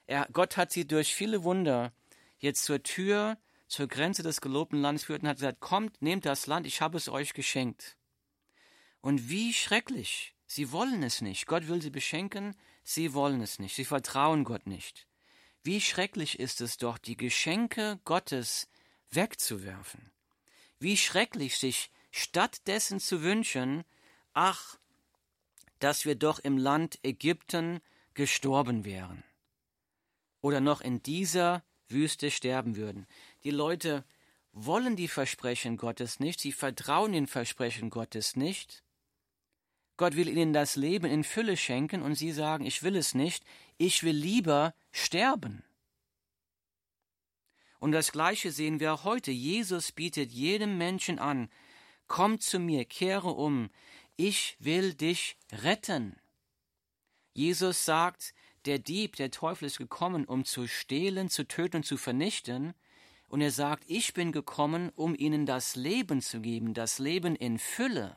Er, 0.07 0.27
Gott 0.33 0.57
hat 0.57 0.73
sie 0.73 0.87
durch 0.87 1.15
viele 1.15 1.45
Wunder 1.45 1.93
jetzt 2.39 2.65
zur 2.65 2.83
Tür, 2.83 3.37
zur 3.69 3.89
Grenze 3.89 4.23
des 4.23 4.41
gelobten 4.41 4.81
Landes 4.81 5.03
geführt 5.03 5.23
und 5.23 5.29
hat 5.29 5.37
gesagt, 5.37 5.61
kommt, 5.61 6.01
nehmt 6.01 6.25
das 6.25 6.47
Land, 6.47 6.67
ich 6.67 6.81
habe 6.81 6.97
es 6.97 7.09
euch 7.09 7.35
geschenkt. 7.35 7.97
Und 9.01 9.29
wie 9.29 9.53
schrecklich, 9.53 10.35
sie 10.47 10.73
wollen 10.73 11.03
es 11.03 11.21
nicht. 11.21 11.47
Gott 11.47 11.69
will 11.69 11.83
sie 11.83 11.91
beschenken, 11.91 12.57
sie 12.83 13.15
wollen 13.15 13.41
es 13.41 13.59
nicht, 13.59 13.75
sie 13.75 13.85
vertrauen 13.85 14.45
Gott 14.45 14.67
nicht. 14.67 15.07
Wie 15.63 15.81
schrecklich 15.81 16.39
ist 16.39 16.61
es 16.61 16.77
doch, 16.77 16.99
die 16.99 17.17
Geschenke 17.17 18.01
Gottes 18.05 18.69
wegzuwerfen. 19.11 20.13
Wie 20.79 20.97
schrecklich 20.97 21.59
sich 21.59 21.91
stattdessen 22.11 23.01
zu 23.01 23.23
wünschen, 23.23 23.85
ach, 24.33 24.79
dass 25.79 26.05
wir 26.05 26.15
doch 26.15 26.39
im 26.39 26.57
Land 26.57 26.99
Ägypten 27.03 27.81
gestorben 28.15 28.85
wären 28.85 29.25
oder 30.41 30.61
noch 30.61 30.81
in 30.81 31.03
dieser 31.03 31.65
Wüste 31.89 32.31
sterben 32.31 32.77
würden. 32.77 33.07
Die 33.47 33.53
Leute 33.53 34.05
wollen 34.51 34.97
die 34.97 35.07
Versprechen 35.07 35.77
Gottes 35.77 36.19
nicht, 36.19 36.41
sie 36.41 36.51
vertrauen 36.51 37.13
den 37.13 37.29
Versprechen 37.29 37.91
Gottes 37.91 38.35
nicht. 38.35 38.83
Gott 39.97 40.17
will 40.17 40.27
ihnen 40.27 40.53
das 40.53 40.75
Leben 40.75 41.07
in 41.07 41.23
Fülle 41.23 41.57
schenken 41.57 42.03
und 42.03 42.17
sie 42.17 42.33
sagen, 42.33 42.67
ich 42.67 42.83
will 42.83 42.97
es 42.97 43.15
nicht, 43.15 43.45
ich 43.79 44.03
will 44.03 44.17
lieber 44.17 44.75
sterben. 44.91 45.63
Und 47.79 47.93
das 47.93 48.11
Gleiche 48.11 48.51
sehen 48.51 48.81
wir 48.81 48.93
auch 48.93 49.05
heute. 49.05 49.31
Jesus 49.31 49.93
bietet 49.93 50.33
jedem 50.33 50.77
Menschen 50.77 51.21
an, 51.21 51.49
komm 52.09 52.41
zu 52.41 52.59
mir, 52.59 52.85
kehre 52.85 53.31
um, 53.31 53.71
ich 54.17 54.57
will 54.59 54.93
dich 54.93 55.37
retten. 55.53 56.17
Jesus 57.33 57.85
sagt, 57.85 58.35
der 58.65 58.81
Dieb, 58.81 59.15
der 59.15 59.31
Teufel 59.31 59.67
ist 59.67 59.79
gekommen, 59.79 60.25
um 60.25 60.45
zu 60.45 60.67
stehlen, 60.67 61.31
zu 61.31 61.47
töten 61.47 61.77
und 61.77 61.87
zu 61.87 61.97
vernichten, 61.97 62.75
und 63.29 63.41
er 63.41 63.51
sagt, 63.51 63.85
ich 63.89 64.15
bin 64.15 64.33
gekommen, 64.33 64.91
um 64.95 65.15
ihnen 65.15 65.47
das 65.47 65.77
Leben 65.77 66.21
zu 66.21 66.41
geben, 66.41 66.75
das 66.75 66.99
Leben 66.99 67.35
in 67.37 67.59
Fülle. 67.59 68.17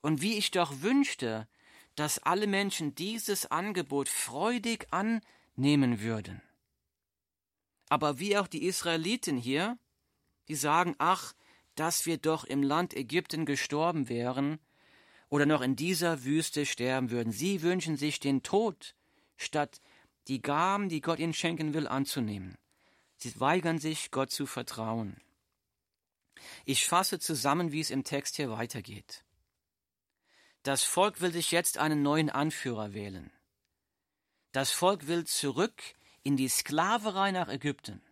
Und 0.00 0.22
wie 0.22 0.38
ich 0.38 0.50
doch 0.50 0.82
wünschte, 0.82 1.48
dass 1.96 2.18
alle 2.18 2.46
Menschen 2.46 2.94
dieses 2.94 3.50
Angebot 3.50 4.08
freudig 4.08 4.86
annehmen 4.90 6.00
würden. 6.00 6.40
Aber 7.88 8.18
wie 8.18 8.36
auch 8.36 8.46
die 8.46 8.64
Israeliten 8.64 9.36
hier, 9.36 9.76
die 10.48 10.54
sagen, 10.54 10.94
ach, 10.98 11.34
dass 11.74 12.06
wir 12.06 12.18
doch 12.18 12.44
im 12.44 12.62
Land 12.62 12.94
Ägypten 12.94 13.44
gestorben 13.44 14.08
wären 14.08 14.58
oder 15.28 15.46
noch 15.46 15.60
in 15.60 15.76
dieser 15.76 16.24
Wüste 16.24 16.66
sterben 16.66 17.10
würden. 17.10 17.32
Sie 17.32 17.62
wünschen 17.62 17.96
sich 17.96 18.20
den 18.20 18.42
Tod, 18.42 18.94
statt 19.36 19.80
die 20.28 20.42
Gaben, 20.42 20.88
die 20.88 21.00
Gott 21.00 21.18
ihnen 21.18 21.32
schenken 21.32 21.72
will, 21.74 21.88
anzunehmen. 21.88 22.58
Sie 23.22 23.38
weigern 23.38 23.78
sich, 23.78 24.10
Gott 24.10 24.30
zu 24.30 24.46
vertrauen. 24.46 25.20
Ich 26.64 26.86
fasse 26.86 27.18
zusammen, 27.18 27.70
wie 27.70 27.80
es 27.80 27.90
im 27.90 28.02
Text 28.02 28.36
hier 28.36 28.50
weitergeht. 28.50 29.24
Das 30.62 30.84
Volk 30.84 31.20
will 31.20 31.32
sich 31.32 31.50
jetzt 31.50 31.78
einen 31.78 32.02
neuen 32.02 32.30
Anführer 32.30 32.94
wählen. 32.94 33.30
Das 34.52 34.70
Volk 34.70 35.06
will 35.06 35.24
zurück 35.26 35.82
in 36.22 36.36
die 36.36 36.48
Sklaverei 36.48 37.30
nach 37.30 37.48
Ägypten. 37.48 38.02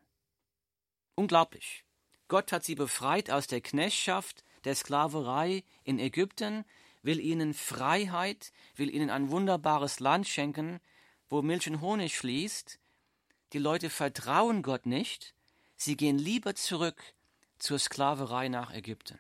Unglaublich. 1.15 1.85
Gott 2.29 2.53
hat 2.53 2.65
sie 2.65 2.75
befreit 2.75 3.31
aus 3.31 3.47
der 3.47 3.61
Knechtschaft 3.61 4.45
der 4.65 4.75
Sklaverei 4.75 5.65
in 5.85 5.99
Ägypten, 5.99 6.65
will 7.03 7.21
ihnen 7.21 7.55
Freiheit, 7.55 8.53
will 8.77 8.95
ihnen 8.95 9.09
ein 9.09 9.31
wunderbares 9.31 10.01
Land 10.01 10.29
schenken, 10.29 10.81
wo 11.29 11.43
Milch 11.43 11.69
und 11.69 11.81
Honig 11.81 12.17
fließt. 12.19 12.79
Die 13.53 13.59
Leute 13.59 13.89
vertrauen 13.89 14.63
Gott 14.63 14.85
nicht, 14.85 15.35
sie 15.77 15.97
gehen 15.97 16.19
lieber 16.19 16.55
zurück 16.55 17.03
zur 17.59 17.79
Sklaverei 17.79 18.49
nach 18.49 18.73
Ägypten. 18.73 19.19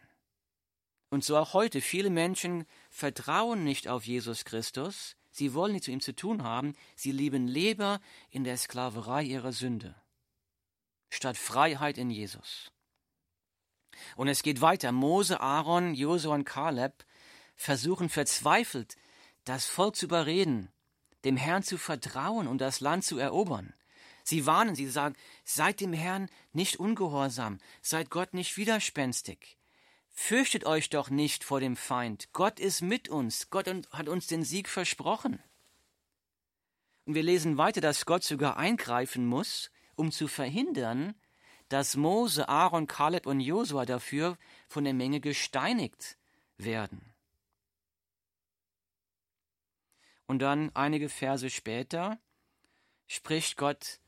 Und 1.10 1.24
so 1.24 1.38
auch 1.38 1.54
heute. 1.54 1.80
Viele 1.80 2.10
Menschen 2.10 2.66
vertrauen 2.90 3.64
nicht 3.64 3.88
auf 3.88 4.04
Jesus 4.04 4.44
Christus. 4.44 5.16
Sie 5.30 5.54
wollen 5.54 5.72
nichts 5.72 5.86
mit 5.88 5.94
ihm 5.94 6.00
zu 6.00 6.14
tun 6.14 6.42
haben. 6.42 6.74
Sie 6.96 7.12
leben 7.12 7.48
lieber 7.48 8.00
in 8.30 8.44
der 8.44 8.58
Sklaverei 8.58 9.22
ihrer 9.22 9.52
Sünde, 9.52 9.94
statt 11.08 11.38
Freiheit 11.38 11.96
in 11.96 12.10
Jesus. 12.10 12.70
Und 14.16 14.28
es 14.28 14.42
geht 14.42 14.60
weiter. 14.60 14.92
Mose, 14.92 15.40
Aaron, 15.40 15.94
Josua 15.94 16.34
und 16.34 16.44
Kaleb 16.44 17.04
versuchen 17.56 18.08
verzweifelt, 18.10 18.96
das 19.44 19.64
Volk 19.64 19.96
zu 19.96 20.04
überreden, 20.04 20.70
dem 21.24 21.36
Herrn 21.36 21.62
zu 21.62 21.78
vertrauen 21.78 22.46
und 22.46 22.58
das 22.58 22.80
Land 22.80 23.04
zu 23.04 23.18
erobern. 23.18 23.72
Sie 24.28 24.44
warnen, 24.44 24.74
sie 24.74 24.88
sagen, 24.88 25.16
seid 25.42 25.80
dem 25.80 25.94
Herrn 25.94 26.28
nicht 26.52 26.76
ungehorsam, 26.76 27.56
seid 27.80 28.10
Gott 28.10 28.34
nicht 28.34 28.58
widerspenstig. 28.58 29.56
Fürchtet 30.10 30.66
euch 30.66 30.90
doch 30.90 31.08
nicht 31.08 31.44
vor 31.44 31.60
dem 31.60 31.76
Feind. 31.76 32.30
Gott 32.34 32.60
ist 32.60 32.82
mit 32.82 33.08
uns. 33.08 33.48
Gott 33.48 33.66
hat 33.90 34.06
uns 34.06 34.26
den 34.26 34.44
Sieg 34.44 34.68
versprochen. 34.68 35.42
Und 37.06 37.14
wir 37.14 37.22
lesen 37.22 37.56
weiter, 37.56 37.80
dass 37.80 38.04
Gott 38.04 38.22
sogar 38.22 38.58
eingreifen 38.58 39.24
muss, 39.24 39.70
um 39.96 40.12
zu 40.12 40.28
verhindern, 40.28 41.14
dass 41.70 41.96
Mose, 41.96 42.50
Aaron, 42.50 42.86
Kaleb 42.86 43.24
und 43.24 43.40
Josua 43.40 43.86
dafür 43.86 44.36
von 44.68 44.84
der 44.84 44.92
Menge 44.92 45.20
gesteinigt 45.20 46.18
werden. 46.58 47.14
Und 50.26 50.40
dann 50.40 50.70
einige 50.76 51.08
Verse 51.08 51.48
später 51.48 52.20
spricht 53.06 53.56
Gott 53.56 54.00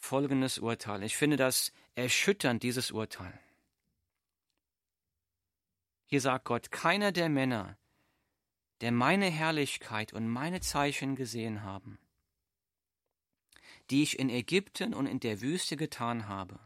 folgendes 0.00 0.58
Urteil. 0.58 1.02
Ich 1.04 1.16
finde 1.16 1.36
das 1.36 1.72
erschütternd, 1.94 2.62
dieses 2.62 2.90
Urteil. 2.90 3.38
Hier 6.06 6.20
sagt 6.20 6.46
Gott, 6.46 6.72
keiner 6.72 7.12
der 7.12 7.28
Männer, 7.28 7.78
der 8.80 8.90
meine 8.90 9.26
Herrlichkeit 9.26 10.12
und 10.12 10.28
meine 10.28 10.60
Zeichen 10.60 11.14
gesehen 11.14 11.62
haben, 11.62 11.98
die 13.90 14.02
ich 14.02 14.18
in 14.18 14.30
Ägypten 14.30 14.94
und 14.94 15.06
in 15.06 15.20
der 15.20 15.40
Wüste 15.40 15.76
getan 15.76 16.26
habe, 16.26 16.58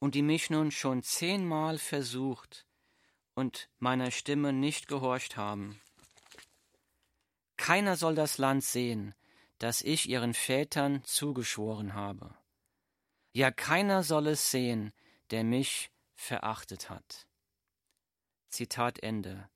und 0.00 0.14
die 0.14 0.22
mich 0.22 0.48
nun 0.50 0.70
schon 0.70 1.02
zehnmal 1.02 1.78
versucht 1.78 2.66
und 3.34 3.68
meiner 3.78 4.10
Stimme 4.10 4.52
nicht 4.52 4.88
gehorcht 4.88 5.36
haben, 5.36 5.80
keiner 7.56 7.96
soll 7.96 8.14
das 8.14 8.38
Land 8.38 8.64
sehen, 8.64 9.14
das 9.58 9.82
ich 9.82 10.08
ihren 10.08 10.34
Vätern 10.34 11.02
zugeschworen 11.04 11.94
habe. 11.94 12.34
Ja, 13.32 13.50
keiner 13.50 14.02
soll 14.02 14.28
es 14.28 14.50
sehen, 14.50 14.92
der 15.30 15.44
mich 15.44 15.90
verachtet 16.14 16.90
hat. 16.90 17.26
Zitat 18.48 19.02
Ende. 19.02 19.48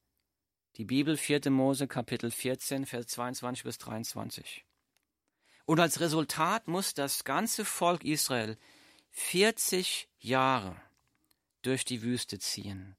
Die 0.77 0.85
Bibel 0.85 1.17
4. 1.17 1.51
Mose 1.51 1.87
Kapitel 1.87 2.31
14, 2.31 2.87
Vers 2.87 3.07
22 3.09 3.65
bis 3.65 3.79
23. 3.79 4.65
Und 5.65 5.81
als 5.81 6.01
Resultat 6.01 6.69
muss 6.69 6.95
das 6.95 7.25
ganze 7.25 7.65
Volk 7.65 8.05
Israel 8.05 8.59
40 9.11 10.09
Jahre 10.19 10.81
durch 11.63 11.85
die 11.85 12.03
Wüste 12.03 12.39
ziehen 12.39 12.97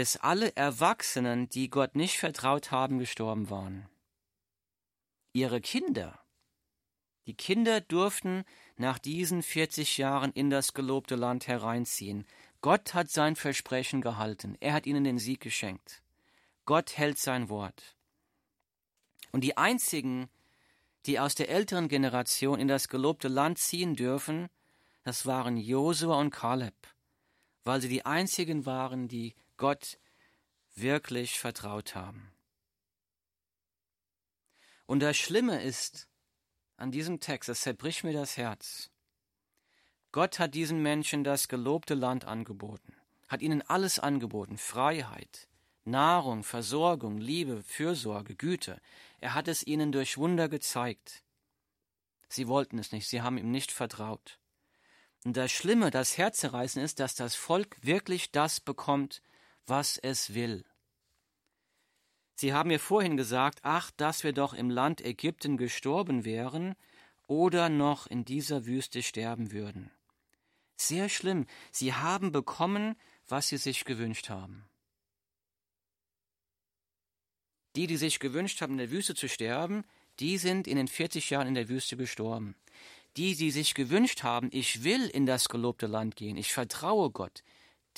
bis 0.00 0.16
alle 0.16 0.56
Erwachsenen, 0.56 1.48
die 1.48 1.68
Gott 1.68 1.94
nicht 1.94 2.18
vertraut 2.18 2.70
haben, 2.70 2.98
gestorben 2.98 3.50
waren. 3.50 3.86
Ihre 5.32 5.60
Kinder, 5.60 6.20
die 7.30 7.34
Kinder 7.34 7.80
durften 7.80 8.44
nach 8.76 8.98
diesen 8.98 9.44
40 9.44 9.98
Jahren 9.98 10.32
in 10.32 10.50
das 10.50 10.74
gelobte 10.74 11.14
Land 11.14 11.46
hereinziehen. 11.46 12.26
Gott 12.60 12.92
hat 12.94 13.08
sein 13.08 13.36
Versprechen 13.36 14.00
gehalten. 14.00 14.56
Er 14.58 14.72
hat 14.72 14.84
ihnen 14.84 15.04
den 15.04 15.18
Sieg 15.18 15.38
geschenkt. 15.38 16.02
Gott 16.64 16.96
hält 16.98 17.18
sein 17.18 17.48
Wort. 17.48 17.96
Und 19.30 19.42
die 19.42 19.56
einzigen, 19.56 20.28
die 21.06 21.20
aus 21.20 21.36
der 21.36 21.50
älteren 21.50 21.86
Generation 21.86 22.58
in 22.58 22.66
das 22.66 22.88
gelobte 22.88 23.28
Land 23.28 23.58
ziehen 23.58 23.94
dürfen, 23.94 24.48
das 25.04 25.24
waren 25.24 25.56
Josua 25.56 26.18
und 26.18 26.30
Kaleb, 26.30 26.74
weil 27.62 27.80
sie 27.80 27.88
die 27.88 28.04
einzigen 28.04 28.66
waren, 28.66 29.06
die 29.06 29.34
Gott 29.56 29.98
wirklich 30.74 31.38
vertraut 31.38 31.94
haben. 31.94 32.32
Und 34.90 34.98
das 34.98 35.16
Schlimme 35.16 35.62
ist 35.62 36.08
an 36.76 36.90
diesem 36.90 37.20
Text, 37.20 37.48
das 37.48 37.60
zerbricht 37.60 38.02
mir 38.02 38.12
das 38.12 38.36
Herz. 38.36 38.90
Gott 40.10 40.40
hat 40.40 40.56
diesen 40.56 40.82
Menschen 40.82 41.22
das 41.22 41.46
gelobte 41.46 41.94
Land 41.94 42.24
angeboten, 42.24 42.96
hat 43.28 43.40
ihnen 43.40 43.62
alles 43.62 44.00
angeboten, 44.00 44.58
Freiheit, 44.58 45.46
Nahrung, 45.84 46.42
Versorgung, 46.42 47.18
Liebe, 47.18 47.62
Fürsorge, 47.62 48.34
Güte. 48.34 48.80
Er 49.20 49.34
hat 49.34 49.46
es 49.46 49.64
ihnen 49.64 49.92
durch 49.92 50.18
Wunder 50.18 50.48
gezeigt. 50.48 51.22
Sie 52.28 52.48
wollten 52.48 52.76
es 52.76 52.90
nicht, 52.90 53.06
sie 53.06 53.22
haben 53.22 53.38
ihm 53.38 53.52
nicht 53.52 53.70
vertraut. 53.70 54.40
Und 55.24 55.36
das 55.36 55.52
Schlimme, 55.52 55.92
das 55.92 56.18
Herzzerreißen 56.18 56.82
ist, 56.82 56.98
dass 56.98 57.14
das 57.14 57.36
Volk 57.36 57.76
wirklich 57.82 58.32
das 58.32 58.58
bekommt, 58.58 59.22
was 59.66 59.98
es 59.98 60.34
will. 60.34 60.64
Sie 62.40 62.54
haben 62.54 62.68
mir 62.68 62.80
vorhin 62.80 63.18
gesagt, 63.18 63.58
ach, 63.64 63.90
dass 63.98 64.24
wir 64.24 64.32
doch 64.32 64.54
im 64.54 64.70
Land 64.70 65.04
Ägypten 65.04 65.58
gestorben 65.58 66.24
wären 66.24 66.74
oder 67.26 67.68
noch 67.68 68.06
in 68.06 68.24
dieser 68.24 68.64
Wüste 68.64 69.02
sterben 69.02 69.52
würden. 69.52 69.90
Sehr 70.74 71.10
schlimm, 71.10 71.46
sie 71.70 71.92
haben 71.92 72.32
bekommen, 72.32 72.96
was 73.28 73.48
sie 73.48 73.58
sich 73.58 73.84
gewünscht 73.84 74.30
haben. 74.30 74.64
Die, 77.76 77.86
die 77.86 77.98
sich 77.98 78.20
gewünscht 78.20 78.62
haben, 78.62 78.72
in 78.72 78.78
der 78.78 78.90
Wüste 78.90 79.14
zu 79.14 79.28
sterben, 79.28 79.84
die 80.18 80.38
sind 80.38 80.66
in 80.66 80.78
den 80.78 80.88
40 80.88 81.28
Jahren 81.28 81.46
in 81.46 81.54
der 81.54 81.68
Wüste 81.68 81.98
gestorben. 81.98 82.56
Die, 83.18 83.36
die 83.36 83.50
sich 83.50 83.74
gewünscht 83.74 84.22
haben, 84.22 84.48
ich 84.50 84.82
will 84.82 85.08
in 85.08 85.26
das 85.26 85.50
gelobte 85.50 85.88
Land 85.88 86.16
gehen, 86.16 86.38
ich 86.38 86.54
vertraue 86.54 87.10
Gott, 87.10 87.42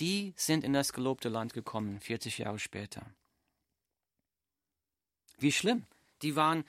die 0.00 0.34
sind 0.34 0.64
in 0.64 0.72
das 0.72 0.92
gelobte 0.92 1.28
Land 1.28 1.52
gekommen, 1.52 2.00
40 2.00 2.38
Jahre 2.38 2.58
später. 2.58 3.06
Wie 5.42 5.52
schlimm. 5.52 5.86
Die 6.22 6.36
waren, 6.36 6.64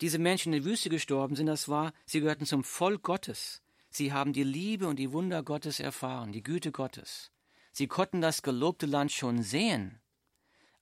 diese 0.00 0.18
Menschen 0.18 0.52
in 0.52 0.62
der 0.62 0.70
Wüste 0.70 0.90
gestorben 0.90 1.34
sind, 1.34 1.46
das 1.46 1.68
war, 1.68 1.92
sie 2.04 2.20
gehörten 2.20 2.46
zum 2.46 2.62
Volk 2.62 3.02
Gottes. 3.02 3.62
Sie 3.88 4.12
haben 4.12 4.32
die 4.32 4.44
Liebe 4.44 4.86
und 4.86 4.98
die 4.98 5.12
Wunder 5.12 5.42
Gottes 5.42 5.80
erfahren, 5.80 6.32
die 6.32 6.42
Güte 6.42 6.72
Gottes. 6.72 7.30
Sie 7.72 7.86
konnten 7.86 8.20
das 8.20 8.42
gelobte 8.42 8.86
Land 8.86 9.12
schon 9.12 9.42
sehen, 9.42 10.00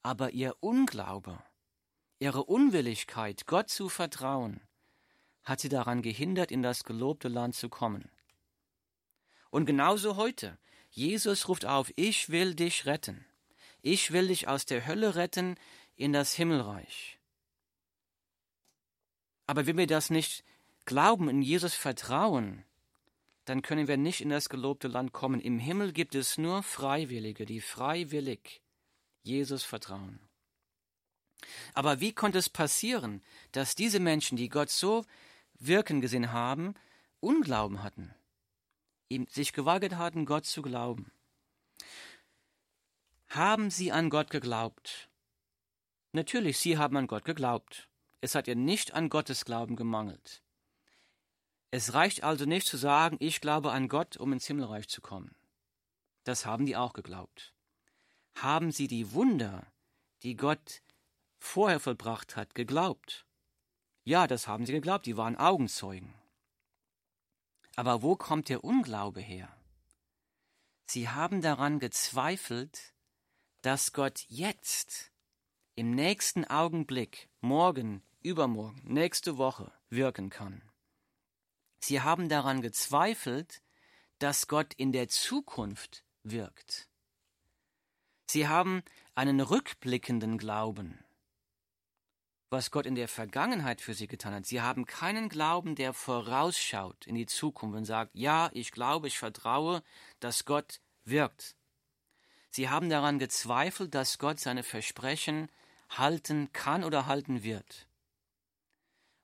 aber 0.03 0.31
ihr 0.31 0.57
Unglaube, 0.61 1.43
ihre 2.19 2.45
Unwilligkeit, 2.45 3.47
Gott 3.47 3.71
zu 3.71 3.88
vertrauen, 3.88 4.61
hat 5.45 5.61
sie 5.61 5.69
daran 5.69 6.03
gehindert, 6.03 6.51
in 6.51 6.62
das 6.62 6.85
gelobte 6.85 7.29
Land 7.29 7.55
zu 7.55 7.69
kommen. 7.69 8.11
Und 9.51 9.66
genauso 9.66 10.16
heute. 10.16 10.59
Jesus 10.90 11.49
ruft 11.49 11.66
auf, 11.66 11.93
ich 11.95 12.31
will 12.31 12.55
dich 12.55 12.87
retten. 12.87 13.25
Ich 13.83 14.12
will 14.12 14.29
dich 14.29 14.49
aus 14.49 14.66
der 14.66 14.87
Hölle 14.87 15.14
retten 15.14 15.55
in 15.95 16.12
das 16.12 16.35
Himmelreich. 16.35 17.19
Aber 19.51 19.67
wenn 19.67 19.79
wir 19.79 19.89
das 19.89 20.11
nicht 20.11 20.45
glauben, 20.85 21.29
in 21.29 21.43
Jesus 21.43 21.75
vertrauen, 21.75 22.65
dann 23.47 23.63
können 23.63 23.89
wir 23.89 23.97
nicht 23.97 24.21
in 24.21 24.29
das 24.29 24.49
gelobte 24.49 24.87
Land 24.87 25.11
kommen. 25.11 25.41
Im 25.41 25.59
Himmel 25.59 25.93
gibt 25.93 26.15
es 26.15 26.39
nur 26.39 26.63
Freiwillige, 26.63 27.47
die 27.47 27.61
freiwillig 27.61 28.63
Jesus 29.25 29.65
vertrauen. 29.65 30.21
Aber 31.75 31.99
wie 31.99 32.13
konnte 32.13 32.39
es 32.39 32.49
passieren, 32.49 33.25
dass 33.51 33.75
diese 33.75 33.99
Menschen, 33.99 34.37
die 34.37 34.51
Gott 34.51 34.71
so 34.71 35.05
wirken 35.59 36.01
gesehen 36.01 36.31
haben, 36.31 36.75
Unglauben 37.19 37.83
hatten? 37.83 38.15
ihm 39.09 39.27
sich 39.29 39.53
geweigert 39.53 39.97
hatten, 39.97 40.27
Gott 40.27 40.47
zu 40.47 40.63
glauben. 40.63 41.11
Haben 43.31 43.71
sie 43.71 43.91
an 43.91 44.11
Gott 44.11 44.31
geglaubt? 44.31 45.11
Natürlich, 46.13 46.59
sie 46.59 46.79
haben 46.79 46.97
an 46.97 47.09
Gott 47.09 47.25
geglaubt. 47.25 47.89
Es 48.20 48.35
hat 48.35 48.48
ihr 48.48 48.56
nicht 48.56 48.92
an 48.94 49.09
Gottes 49.09 49.44
Glauben 49.44 49.76
gemangelt. 49.76 50.42
Es 51.70 51.94
reicht 51.94 52.24
also 52.24 52.44
nicht 52.44 52.66
zu 52.66 52.76
sagen, 52.76 53.16
ich 53.20 53.40
glaube 53.40 53.72
an 53.72 53.88
Gott, 53.88 54.16
um 54.16 54.33
ins 54.33 54.46
Himmelreich 54.46 54.88
zu 54.88 55.00
kommen. 55.00 55.35
Das 56.24 56.44
haben 56.44 56.66
die 56.66 56.76
auch 56.76 56.92
geglaubt. 56.92 57.54
Haben 58.35 58.72
sie 58.72 58.88
die 58.88 59.12
Wunder, 59.12 59.66
die 60.22 60.37
Gott 60.37 60.83
vorher 61.38 61.80
vollbracht 61.80 62.37
hat, 62.37 62.54
geglaubt? 62.54 63.26
Ja, 64.04 64.26
das 64.26 64.46
haben 64.48 64.66
sie 64.66 64.72
geglaubt, 64.72 65.06
die 65.06 65.16
waren 65.16 65.37
Augenzeugen. 65.37 66.12
Aber 67.76 68.02
wo 68.02 68.16
kommt 68.16 68.48
der 68.48 68.64
Unglaube 68.64 69.20
her? 69.20 69.48
Sie 70.87 71.09
haben 71.09 71.40
daran 71.40 71.78
gezweifelt, 71.78 72.94
dass 73.62 73.92
Gott 73.92 74.24
jetzt, 74.28 75.12
im 75.76 75.94
nächsten 75.94 76.44
Augenblick, 76.44 77.28
morgen, 77.40 78.02
übermorgen, 78.22 78.80
nächste 78.85 79.38
Woche 79.38 79.72
wirken 79.88 80.30
kann. 80.30 80.62
Sie 81.80 82.00
haben 82.00 82.28
daran 82.28 82.61
gezweifelt, 82.61 83.62
dass 84.18 84.48
Gott 84.48 84.74
in 84.74 84.92
der 84.92 85.09
Zukunft 85.09 86.04
wirkt. 86.22 86.88
Sie 88.30 88.46
haben 88.46 88.83
einen 89.14 89.40
rückblickenden 89.40 90.38
Glauben, 90.38 91.02
was 92.50 92.70
Gott 92.70 92.87
in 92.87 92.94
der 92.94 93.09
Vergangenheit 93.09 93.80
für 93.80 93.94
sie 93.94 94.06
getan 94.06 94.35
hat. 94.35 94.46
Sie 94.46 94.61
haben 94.61 94.85
keinen 94.85 95.28
Glauben, 95.28 95.74
der 95.74 95.92
vorausschaut 95.92 97.06
in 97.06 97.14
die 97.14 97.26
Zukunft 97.26 97.76
und 97.76 97.85
sagt, 97.87 98.12
ja, 98.14 98.50
ich 98.52 98.72
glaube, 98.72 99.09
ich 99.09 99.18
vertraue, 99.18 99.83
dass 100.20 100.44
Gott 100.44 100.80
wirkt. 101.04 101.56
Sie 102.50 102.68
haben 102.68 102.90
daran 102.90 103.18
gezweifelt, 103.18 103.94
dass 103.94 104.18
Gott 104.18 104.40
seine 104.40 104.62
Versprechen 104.62 105.48
halten 105.88 106.52
kann 106.52 106.85
oder 106.85 107.06
halten 107.06 107.42
wird. 107.42 107.88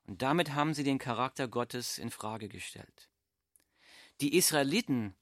Und 0.07 0.21
damit 0.21 0.53
haben 0.53 0.73
sie 0.73 0.83
den 0.83 0.99
Charakter 0.99 1.47
Gottes 1.47 1.97
in 1.97 2.09
Frage 2.09 2.47
gestellt. 2.47 3.09
Die 4.21 4.35
Israeliten 4.35 5.15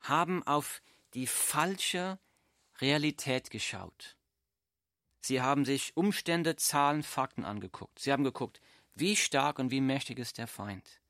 haben 0.00 0.42
auf 0.46 0.82
die 1.14 1.26
falsche 1.26 2.18
Realität 2.80 3.50
geschaut. 3.50 4.16
Sie 5.20 5.40
haben 5.40 5.64
sich 5.64 5.96
Umstände, 5.96 6.56
Zahlen, 6.56 7.02
Fakten 7.02 7.44
angeguckt. 7.44 7.98
Sie 7.98 8.12
haben 8.12 8.24
geguckt, 8.24 8.60
wie 8.94 9.16
stark 9.16 9.58
und 9.58 9.70
wie 9.70 9.80
mächtig 9.80 10.18
ist 10.18 10.38
der 10.38 10.48
Feind. 10.48 11.00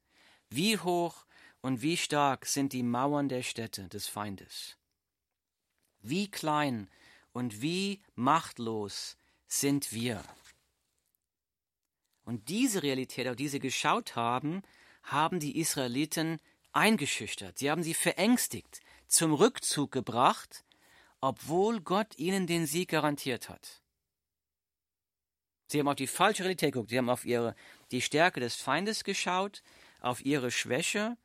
Wie 0.49 0.79
hoch 0.79 1.27
und 1.61 1.83
wie 1.83 1.97
stark 1.97 2.47
sind 2.47 2.73
die 2.73 2.83
Mauern 2.83 3.29
der 3.29 3.43
Städte 3.43 3.89
des 3.89 4.07
Feindes. 4.07 4.77
Wie 6.03 6.31
klein 6.31 6.89
und 7.33 7.63
wie 7.63 8.03
machtlos 8.15 9.17
sind 9.47 9.93
wir. 9.93 10.23
Und 12.25 12.49
diese 12.49 12.83
Realität, 12.83 13.29
auf 13.29 13.37
die 13.37 13.49
sie 13.49 13.59
geschaut 13.59 14.17
haben, 14.17 14.63
haben 15.03 15.41
die 15.41 15.59
Israeliten 15.59 16.39
eingeschüchtert. 16.73 17.59
Sie 17.59 17.71
haben 17.71 17.83
sie 17.83 17.95
verängstigt, 17.95 18.81
zum 19.09 19.35
Rückzug 19.35 19.93
gebracht, 19.93 20.65
obwohl 21.21 21.81
Gott 21.81 22.19
ihnen 22.19 22.47
den 22.47 22.67
Sieg 22.67 22.91
garantiert 22.91 23.49
hat. 23.49 23.83
Sie 25.67 25.79
haben 25.79 25.89
auf 25.89 25.97
die 25.97 26.07
falsche 26.07 26.45
Realität 26.45 26.73
geguckt. 26.73 26.91
Sie 26.91 26.99
haben 26.99 27.11
auf 27.11 27.25
ihre, 27.25 27.55
die 27.91 28.03
Stärke 28.03 28.41
des 28.41 28.57
Feindes 28.57 29.05
geschaut, 29.05 29.63
auf 30.01 30.25
ihre 30.25 30.51
Schwäche. 30.51 31.17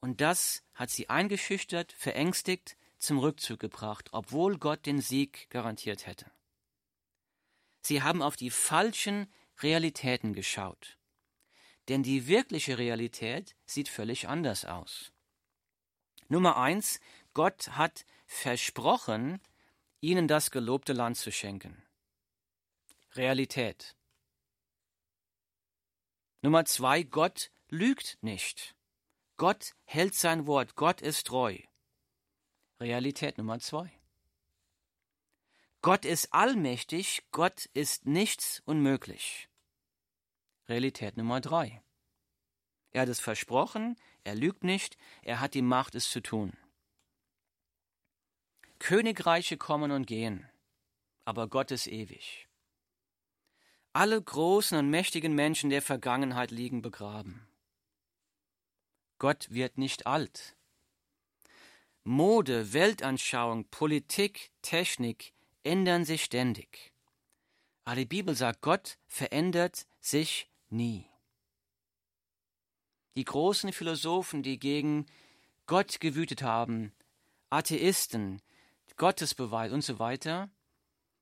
Und 0.00 0.20
das 0.20 0.62
hat 0.74 0.90
sie 0.90 1.10
eingeschüchtert, 1.10 1.92
verängstigt, 1.92 2.76
zum 2.98 3.18
Rückzug 3.18 3.58
gebracht, 3.58 4.10
obwohl 4.12 4.58
Gott 4.58 4.86
den 4.86 5.00
Sieg 5.00 5.50
garantiert 5.50 6.06
hätte. 6.06 6.30
Sie 7.80 8.02
haben 8.02 8.22
auf 8.22 8.36
die 8.36 8.50
falschen 8.50 9.26
Realitäten 9.62 10.32
geschaut. 10.32 10.98
Denn 11.88 12.02
die 12.02 12.26
wirkliche 12.26 12.78
Realität 12.78 13.56
sieht 13.66 13.88
völlig 13.88 14.28
anders 14.28 14.64
aus. 14.64 15.12
Nummer 16.28 16.56
eins, 16.56 17.00
Gott 17.34 17.68
hat 17.68 18.04
versprochen, 18.26 19.40
ihnen 20.00 20.28
das 20.28 20.50
gelobte 20.50 20.92
Land 20.92 21.16
zu 21.16 21.30
schenken. 21.32 21.82
Realität. 23.14 23.96
Nummer 26.40 26.64
zwei, 26.64 27.02
Gott 27.02 27.50
lügt 27.68 28.18
nicht. 28.22 28.74
Gott 29.36 29.74
hält 29.84 30.14
sein 30.14 30.46
Wort, 30.46 30.76
Gott 30.76 31.00
ist 31.00 31.26
treu. 31.26 31.58
Realität 32.80 33.38
Nummer 33.38 33.60
zwei. 33.60 33.90
Gott 35.82 36.04
ist 36.04 36.32
allmächtig, 36.32 37.24
Gott 37.32 37.66
ist 37.74 38.06
nichts 38.06 38.62
unmöglich. 38.64 39.48
Realität 40.72 41.18
Nummer 41.18 41.42
drei. 41.42 41.82
Er 42.92 43.02
hat 43.02 43.08
es 43.10 43.20
versprochen, 43.20 43.96
er 44.24 44.34
lügt 44.34 44.64
nicht, 44.64 44.96
er 45.20 45.40
hat 45.40 45.52
die 45.52 45.60
Macht, 45.60 45.94
es 45.94 46.08
zu 46.08 46.22
tun. 46.22 46.56
Königreiche 48.78 49.58
kommen 49.58 49.90
und 49.90 50.06
gehen, 50.06 50.48
aber 51.26 51.48
Gott 51.48 51.70
ist 51.72 51.86
ewig. 51.86 52.48
Alle 53.92 54.20
großen 54.20 54.78
und 54.78 54.88
mächtigen 54.88 55.34
Menschen 55.34 55.68
der 55.68 55.82
Vergangenheit 55.82 56.50
liegen 56.50 56.80
begraben. 56.80 57.46
Gott 59.18 59.50
wird 59.50 59.76
nicht 59.76 60.06
alt. 60.06 60.56
Mode, 62.02 62.72
Weltanschauung, 62.72 63.68
Politik, 63.68 64.50
Technik, 64.62 65.34
ändern 65.64 66.06
sich 66.06 66.24
ständig. 66.24 66.94
Aber 67.84 67.96
die 67.96 68.06
Bibel 68.06 68.34
sagt, 68.34 68.62
Gott 68.62 68.98
verändert 69.06 69.86
sich 70.00 70.51
nie. 70.72 71.06
Die 73.16 73.24
großen 73.24 73.72
Philosophen, 73.72 74.42
die 74.42 74.58
gegen 74.58 75.06
Gott 75.66 76.00
gewütet 76.00 76.42
haben, 76.42 76.92
Atheisten, 77.50 78.40
Gottesbeweis 78.96 79.72
und 79.72 79.82
so 79.82 79.98
weiter, 79.98 80.50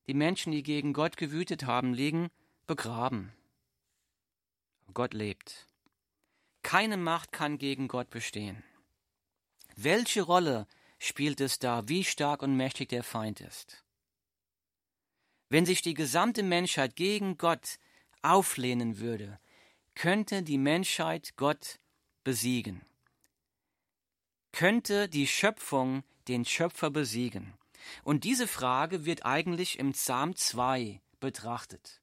die 0.07 0.15
Menschen, 0.15 0.53
die 0.53 0.63
gegen 0.63 0.93
Gott 0.93 1.17
gewütet 1.17 1.65
haben, 1.65 1.95
liegen 1.95 2.31
begraben. 2.67 3.33
Gott 4.93 5.15
lebt. 5.15 5.67
Keine 6.63 6.97
Macht 6.97 7.33
kann 7.33 7.59
gegen 7.59 7.89
Gott 7.89 8.11
bestehen. 8.11 8.63
Welche 9.77 10.23
Rolle 10.23 10.67
spielt 10.99 11.41
es 11.41 11.59
da, 11.59 11.89
wie 11.89 12.05
stark 12.05 12.43
und 12.43 12.57
mächtig 12.57 12.91
der 12.91 13.03
Feind 13.03 13.41
ist? 13.41 13.85
Wenn 15.49 15.65
sich 15.65 15.83
die 15.83 15.95
gesamte 15.95 16.43
Menschheit 16.43 16.97
gegen 16.97 17.39
Gott 17.39 17.79
auflehnen 18.23 18.99
würde, 18.99 19.39
könnte 19.95 20.43
die 20.43 20.59
Menschheit 20.59 21.37
Gott 21.37 21.79
besiegen. 22.25 22.83
Könnte 24.53 25.09
die 25.09 25.27
Schöpfung 25.27 26.03
den 26.29 26.45
Schöpfer 26.45 26.91
besiegen? 26.91 27.55
Und 28.05 28.25
diese 28.25 28.47
Frage 28.47 29.05
wird 29.05 29.25
eigentlich 29.25 29.79
im 29.79 29.93
Psalm 29.93 30.37
2 30.37 31.01
betrachtet. 31.19 32.01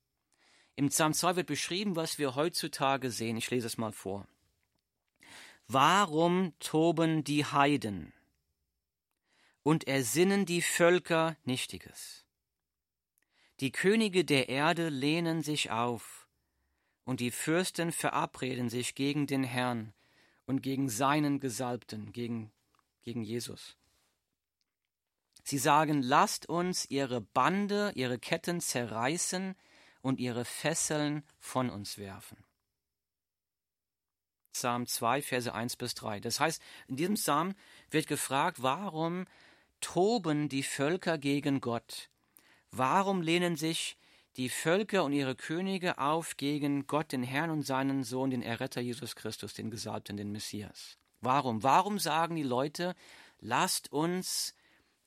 Im 0.75 0.89
Psalm 0.89 1.13
2 1.13 1.37
wird 1.37 1.47
beschrieben, 1.47 1.95
was 1.95 2.19
wir 2.19 2.35
heutzutage 2.35 3.11
sehen. 3.11 3.37
Ich 3.37 3.49
lese 3.49 3.67
es 3.67 3.77
mal 3.77 3.91
vor. 3.91 4.27
Warum 5.67 6.53
toben 6.59 7.23
die 7.23 7.45
Heiden 7.45 8.13
und 9.63 9.87
ersinnen 9.87 10.45
die 10.45 10.61
Völker 10.61 11.35
Nichtiges? 11.43 12.26
Die 13.59 13.71
Könige 13.71 14.23
der 14.23 14.49
Erde 14.49 14.89
lehnen 14.89 15.41
sich 15.41 15.71
auf, 15.71 16.27
und 17.05 17.21
die 17.21 17.31
Fürsten 17.31 17.91
verabreden 17.91 18.69
sich 18.69 18.93
gegen 18.93 19.27
den 19.27 19.43
Herrn 19.43 19.93
und 20.45 20.61
gegen 20.61 20.89
seinen 20.89 21.39
Gesalbten, 21.39 22.11
gegen, 22.11 22.51
gegen 23.01 23.23
Jesus. 23.23 23.77
Sie 25.43 25.57
sagen, 25.57 26.01
lasst 26.01 26.49
uns 26.49 26.89
ihre 26.89 27.21
Bande, 27.21 27.93
ihre 27.95 28.19
Ketten 28.19 28.59
zerreißen 28.59 29.55
und 30.01 30.19
ihre 30.19 30.43
Fesseln 30.43 31.23
von 31.39 31.69
uns 31.69 31.97
werfen. 31.97 32.43
Psalm 34.51 34.85
2, 34.85 35.21
Verse 35.21 35.53
1 35.53 35.77
bis 35.77 35.95
3. 35.95 36.19
Das 36.19 36.39
heißt, 36.39 36.61
in 36.87 36.97
diesem 36.97 37.15
Psalm 37.15 37.55
wird 37.89 38.07
gefragt, 38.07 38.61
warum 38.61 39.25
toben 39.79 40.49
die 40.49 40.63
Völker 40.63 41.17
gegen 41.17 41.61
Gott? 41.61 42.09
Warum 42.77 43.21
lehnen 43.21 43.55
sich 43.55 43.97
die 44.35 44.49
Völker 44.49 45.03
und 45.03 45.13
ihre 45.13 45.35
Könige 45.35 45.97
auf 45.97 46.37
gegen 46.37 46.85
Gott, 46.85 47.11
den 47.11 47.23
Herrn 47.23 47.49
und 47.49 47.63
seinen 47.63 48.03
Sohn, 48.03 48.29
den 48.29 48.43
Erretter 48.43 48.81
Jesus 48.81 49.15
Christus, 49.15 49.53
den 49.53 49.71
Gesalbten, 49.71 50.15
den 50.15 50.31
Messias? 50.31 50.97
Warum? 51.21 51.63
Warum 51.63 51.97
sagen 51.97 52.35
die 52.35 52.43
Leute, 52.43 52.95
lasst 53.39 53.91
uns 53.91 54.53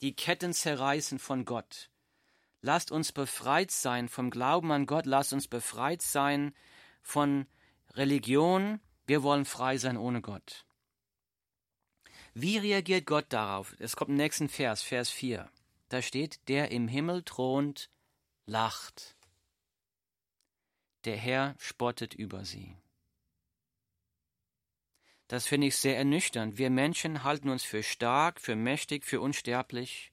die 0.00 0.16
Ketten 0.16 0.52
zerreißen 0.52 1.20
von 1.20 1.44
Gott? 1.44 1.90
Lasst 2.60 2.90
uns 2.90 3.12
befreit 3.12 3.70
sein 3.70 4.08
vom 4.08 4.30
Glauben 4.30 4.72
an 4.72 4.86
Gott, 4.86 5.06
lasst 5.06 5.32
uns 5.32 5.46
befreit 5.46 6.02
sein 6.02 6.52
von 7.02 7.46
Religion, 7.94 8.80
wir 9.06 9.22
wollen 9.22 9.44
frei 9.44 9.78
sein 9.78 9.96
ohne 9.96 10.20
Gott. 10.20 10.66
Wie 12.34 12.58
reagiert 12.58 13.06
Gott 13.06 13.26
darauf? 13.28 13.74
Es 13.78 13.96
kommt 13.96 14.10
im 14.10 14.16
nächsten 14.16 14.48
Vers, 14.48 14.82
Vers 14.82 15.10
4. 15.10 15.50
Da 15.90 16.02
steht, 16.02 16.48
der 16.48 16.70
im 16.70 16.86
Himmel 16.86 17.24
thront, 17.24 17.90
lacht. 18.46 19.16
Der 21.04 21.16
Herr 21.16 21.56
spottet 21.58 22.14
über 22.14 22.44
sie. 22.44 22.76
Das 25.26 25.46
finde 25.46 25.66
ich 25.66 25.76
sehr 25.76 25.98
ernüchternd. 25.98 26.58
Wir 26.58 26.70
Menschen 26.70 27.24
halten 27.24 27.48
uns 27.48 27.64
für 27.64 27.82
stark, 27.82 28.40
für 28.40 28.54
mächtig, 28.54 29.04
für 29.04 29.20
unsterblich. 29.20 30.12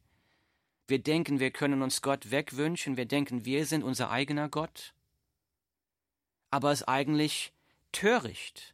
Wir 0.87 0.97
denken, 0.97 1.39
wir 1.39 1.51
können 1.51 1.83
uns 1.83 2.01
Gott 2.01 2.31
wegwünschen, 2.31 2.97
wir 2.97 3.05
denken, 3.05 3.45
wir 3.45 3.67
sind 3.67 3.83
unser 3.83 4.09
eigener 4.09 4.49
Gott. 4.49 4.95
Aber 6.49 6.71
es 6.71 6.81
ist 6.81 6.87
eigentlich 6.87 7.53
töricht, 7.91 8.73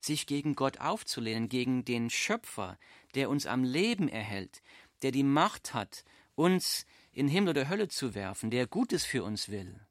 sich 0.00 0.26
gegen 0.26 0.54
Gott 0.54 0.80
aufzulehnen, 0.80 1.50
gegen 1.50 1.84
den 1.84 2.08
Schöpfer, 2.08 2.78
der 3.14 3.28
uns 3.28 3.44
am 3.44 3.64
Leben 3.64 4.08
erhält, 4.08 4.62
der 5.02 5.10
die 5.10 5.24
Macht 5.24 5.74
hat, 5.74 6.04
uns 6.34 6.86
in 7.12 7.28
Himmel 7.28 7.50
oder 7.50 7.68
Hölle 7.68 7.88
zu 7.88 8.14
werfen, 8.14 8.50
der 8.50 8.66
Gutes 8.66 9.04
für 9.04 9.22
uns 9.24 9.48
will. 9.48 9.86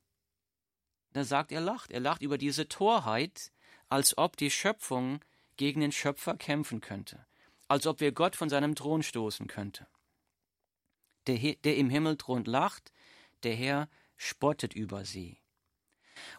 Da 1.13 1.23
sagt 1.23 1.51
er 1.51 1.61
lacht, 1.61 1.91
er 1.91 1.99
lacht 1.99 2.21
über 2.21 2.37
diese 2.37 2.67
Torheit, 2.67 3.51
als 3.89 4.17
ob 4.17 4.37
die 4.37 4.49
Schöpfung 4.49 5.19
gegen 5.57 5.81
den 5.81 5.91
Schöpfer 5.91 6.35
kämpfen 6.37 6.81
könnte, 6.81 7.25
als 7.67 7.85
ob 7.85 7.99
wir 7.99 8.11
Gott 8.13 8.35
von 8.35 8.49
seinem 8.49 8.75
Thron 8.75 9.03
stoßen 9.03 9.47
könnte. 9.47 9.87
der, 11.27 11.37
der 11.37 11.77
im 11.77 11.89
Himmel 11.89 12.17
thront, 12.17 12.47
lacht, 12.47 12.91
der 13.43 13.55
Herr 13.55 13.89
spottet 14.17 14.73
über 14.73 15.05
sie. 15.05 15.39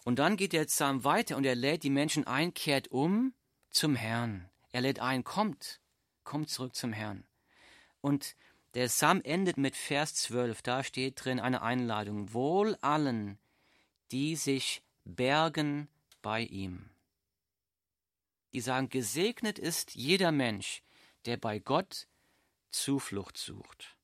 Und 0.04 0.18
dann 0.18 0.37
geht 0.37 0.52
der 0.52 0.64
Psalm 0.64 1.04
weiter 1.04 1.37
und 1.37 1.44
er 1.44 1.54
lädt 1.54 1.82
die 1.82 1.90
Menschen 1.90 2.26
ein, 2.26 2.54
kehrt 2.54 2.88
um 2.88 3.35
zum 3.70 3.94
Herrn. 3.94 4.48
Er 4.70 4.80
lädt 4.80 5.00
ein, 5.00 5.24
kommt, 5.24 5.80
kommt 6.24 6.50
zurück 6.50 6.74
zum 6.74 6.92
Herrn. 6.92 7.26
Und 8.00 8.37
der 8.74 8.87
Psalm 8.87 9.20
endet 9.22 9.58
mit 9.58 9.76
Vers 9.76 10.14
12, 10.14 10.62
da 10.62 10.82
steht 10.82 11.24
drin 11.24 11.40
eine 11.40 11.62
Einladung, 11.62 12.32
wohl 12.32 12.76
allen, 12.80 13.38
die 14.11 14.37
sich 14.37 14.82
bergen 15.04 15.88
bei 16.22 16.42
ihm. 16.42 16.90
Die 18.52 18.61
sagen, 18.61 18.88
gesegnet 18.88 19.58
ist 19.58 19.94
jeder 19.94 20.32
Mensch, 20.32 20.82
der 21.24 21.37
bei 21.37 21.58
Gott 21.58 22.06
Zuflucht 22.70 23.37
sucht. 23.37 23.96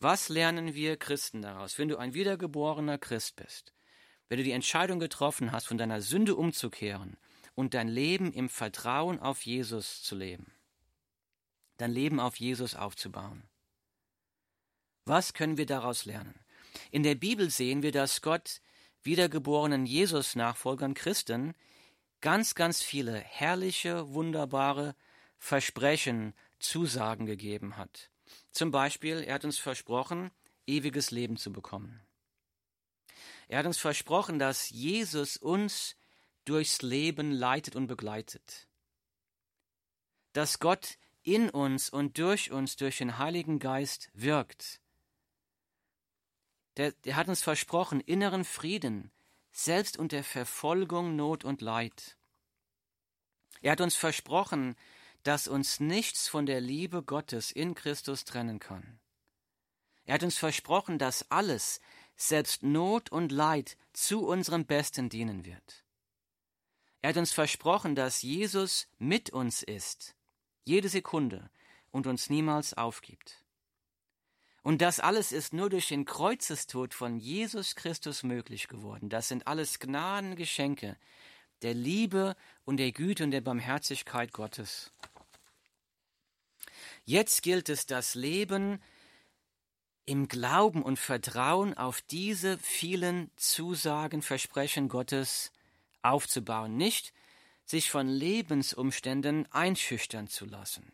Was 0.00 0.28
lernen 0.28 0.74
wir 0.74 0.96
Christen 0.96 1.42
daraus, 1.42 1.78
wenn 1.78 1.88
du 1.88 1.96
ein 1.96 2.14
wiedergeborener 2.14 2.98
Christ 2.98 3.34
bist, 3.36 3.74
wenn 4.28 4.38
du 4.38 4.44
die 4.44 4.52
Entscheidung 4.52 5.00
getroffen 5.00 5.50
hast, 5.50 5.66
von 5.66 5.78
deiner 5.78 6.02
Sünde 6.02 6.36
umzukehren 6.36 7.16
und 7.54 7.74
dein 7.74 7.88
Leben 7.88 8.32
im 8.32 8.48
Vertrauen 8.48 9.18
auf 9.18 9.42
Jesus 9.42 10.02
zu 10.02 10.14
leben, 10.14 10.52
dein 11.78 11.90
Leben 11.90 12.20
auf 12.20 12.36
Jesus 12.36 12.74
aufzubauen? 12.74 13.48
Was 15.04 15.32
können 15.32 15.56
wir 15.56 15.66
daraus 15.66 16.04
lernen? 16.04 16.38
In 16.90 17.02
der 17.02 17.14
Bibel 17.14 17.50
sehen 17.50 17.82
wir, 17.82 17.92
dass 17.92 18.20
Gott 18.20 18.60
wiedergeborenen 19.02 19.86
Jesus-Nachfolgern 19.86 20.92
Christen 20.92 21.54
ganz, 22.20 22.54
ganz 22.54 22.82
viele 22.82 23.18
herrliche, 23.18 24.12
wunderbare 24.12 24.94
Versprechen, 25.38 26.34
Zusagen 26.58 27.24
gegeben 27.26 27.76
hat. 27.76 28.10
Zum 28.50 28.70
Beispiel, 28.70 29.22
er 29.22 29.34
hat 29.34 29.44
uns 29.44 29.58
versprochen, 29.58 30.30
ewiges 30.66 31.10
Leben 31.10 31.36
zu 31.36 31.52
bekommen. 31.52 32.02
Er 33.46 33.60
hat 33.60 33.66
uns 33.66 33.78
versprochen, 33.78 34.38
dass 34.38 34.68
Jesus 34.68 35.36
uns 35.36 35.96
durchs 36.44 36.82
Leben 36.82 37.30
leitet 37.30 37.76
und 37.76 37.86
begleitet. 37.86 38.68
Dass 40.32 40.58
Gott 40.58 40.98
in 41.34 41.50
uns 41.50 41.90
und 41.90 42.16
durch 42.18 42.50
uns, 42.50 42.76
durch 42.76 42.98
den 42.98 43.18
Heiligen 43.18 43.58
Geist 43.58 44.10
wirkt. 44.14 44.80
Der, 46.78 46.92
der 46.92 47.16
hat 47.16 47.28
uns 47.28 47.42
versprochen, 47.42 48.00
inneren 48.00 48.44
Frieden, 48.44 49.10
selbst 49.52 49.98
unter 49.98 50.24
Verfolgung, 50.24 51.16
Not 51.16 51.44
und 51.44 51.60
Leid. 51.60 52.16
Er 53.60 53.72
hat 53.72 53.80
uns 53.82 53.94
versprochen, 53.94 54.74
dass 55.22 55.48
uns 55.48 55.80
nichts 55.80 56.28
von 56.28 56.46
der 56.46 56.62
Liebe 56.62 57.02
Gottes 57.02 57.50
in 57.50 57.74
Christus 57.74 58.24
trennen 58.24 58.58
kann. 58.58 58.98
Er 60.04 60.14
hat 60.14 60.22
uns 60.22 60.38
versprochen, 60.38 60.98
dass 60.98 61.30
alles, 61.30 61.80
selbst 62.16 62.62
Not 62.62 63.10
und 63.10 63.32
Leid, 63.32 63.76
zu 63.92 64.26
unserem 64.26 64.64
Besten 64.64 65.10
dienen 65.10 65.44
wird. 65.44 65.84
Er 67.02 67.10
hat 67.10 67.18
uns 67.18 67.32
versprochen, 67.32 67.94
dass 67.94 68.22
Jesus 68.22 68.88
mit 68.98 69.30
uns 69.30 69.62
ist, 69.62 70.14
jede 70.64 70.88
Sekunde, 70.88 71.50
und 71.90 72.06
uns 72.06 72.30
niemals 72.30 72.74
aufgibt. 72.74 73.44
Und 74.62 74.82
das 74.82 75.00
alles 75.00 75.32
ist 75.32 75.52
nur 75.52 75.70
durch 75.70 75.88
den 75.88 76.04
Kreuzestod 76.04 76.92
von 76.92 77.18
Jesus 77.18 77.74
Christus 77.74 78.22
möglich 78.22 78.68
geworden. 78.68 79.08
Das 79.08 79.28
sind 79.28 79.46
alles 79.46 79.78
Gnadengeschenke 79.78 80.96
der 81.62 81.74
Liebe 81.74 82.36
und 82.64 82.76
der 82.76 82.92
Güte 82.92 83.24
und 83.24 83.30
der 83.30 83.40
Barmherzigkeit 83.40 84.32
Gottes. 84.32 84.92
Jetzt 87.04 87.42
gilt 87.42 87.68
es, 87.68 87.86
das 87.86 88.14
Leben 88.14 88.82
im 90.04 90.28
Glauben 90.28 90.82
und 90.82 90.98
Vertrauen 90.98 91.74
auf 91.76 92.00
diese 92.02 92.58
vielen 92.58 93.30
Zusagen, 93.36 94.22
Versprechen 94.22 94.88
Gottes 94.88 95.50
aufzubauen, 96.02 96.76
nicht 96.76 97.12
sich 97.68 97.90
von 97.90 98.08
Lebensumständen 98.08 99.46
einschüchtern 99.52 100.26
zu 100.26 100.46
lassen. 100.46 100.90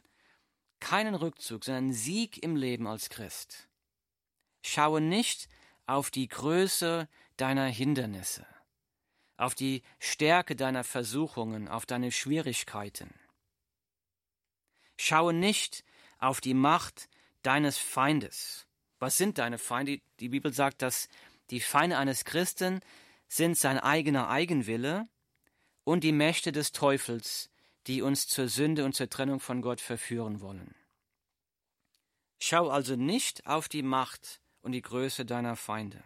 Keinen 0.81 1.15
Rückzug, 1.15 1.65
sondern 1.65 1.93
Sieg 1.93 2.43
im 2.43 2.57
Leben 2.57 2.87
als 2.87 3.09
Christ. 3.11 3.69
Schaue 4.63 5.01
nicht 5.01 5.49
auf 5.87 6.11
die 6.11 6.27
Größe 6.27 7.09
deiner 7.37 7.67
Hindernisse, 7.67 8.47
auf 9.37 9.55
die 9.55 9.83
Stärke 10.01 10.57
deiner 10.57 10.83
Versuchungen, 10.83 11.69
auf 11.69 11.87
deine 11.87 12.11
Schwierigkeiten. 12.11 13.15
Schaue 14.99 15.33
nicht 15.33 15.85
auf 16.19 16.41
die 16.41 16.55
Macht 16.55 17.09
deines 17.43 17.79
Feindes. 17.79 18.67
Was 18.99 19.17
sind 19.17 19.39
deine 19.39 19.59
Feinde? 19.59 20.01
Die 20.19 20.29
Bibel 20.31 20.53
sagt, 20.53 20.83
dass 20.83 21.09
die 21.51 21.61
Feinde 21.61 21.99
eines 21.99 22.25
Christen 22.25 22.81
sind 23.29 23.57
sein 23.57 23.79
eigener 23.79 24.29
Eigenwille 24.29 25.09
und 25.85 26.03
die 26.03 26.13
Mächte 26.13 26.53
des 26.53 26.73
Teufels, 26.73 27.51
die 27.87 28.03
uns 28.03 28.27
zur 28.27 28.49
Sünde 28.49 28.85
und 28.85 28.95
zur 28.95 29.11
Trennung 29.11 29.41
von 29.41 29.63
Gott 29.63 29.81
verführen 29.81 30.41
wollen. 30.41 30.75
Schau 32.41 32.69
also 32.69 32.97
nicht 32.97 33.47
auf 33.47 33.69
die 33.69 33.83
Macht 33.83 34.41
und 34.63 34.73
die 34.73 34.83
Größe 34.83 35.25
deiner 35.25 35.57
Feinde. 35.57 36.03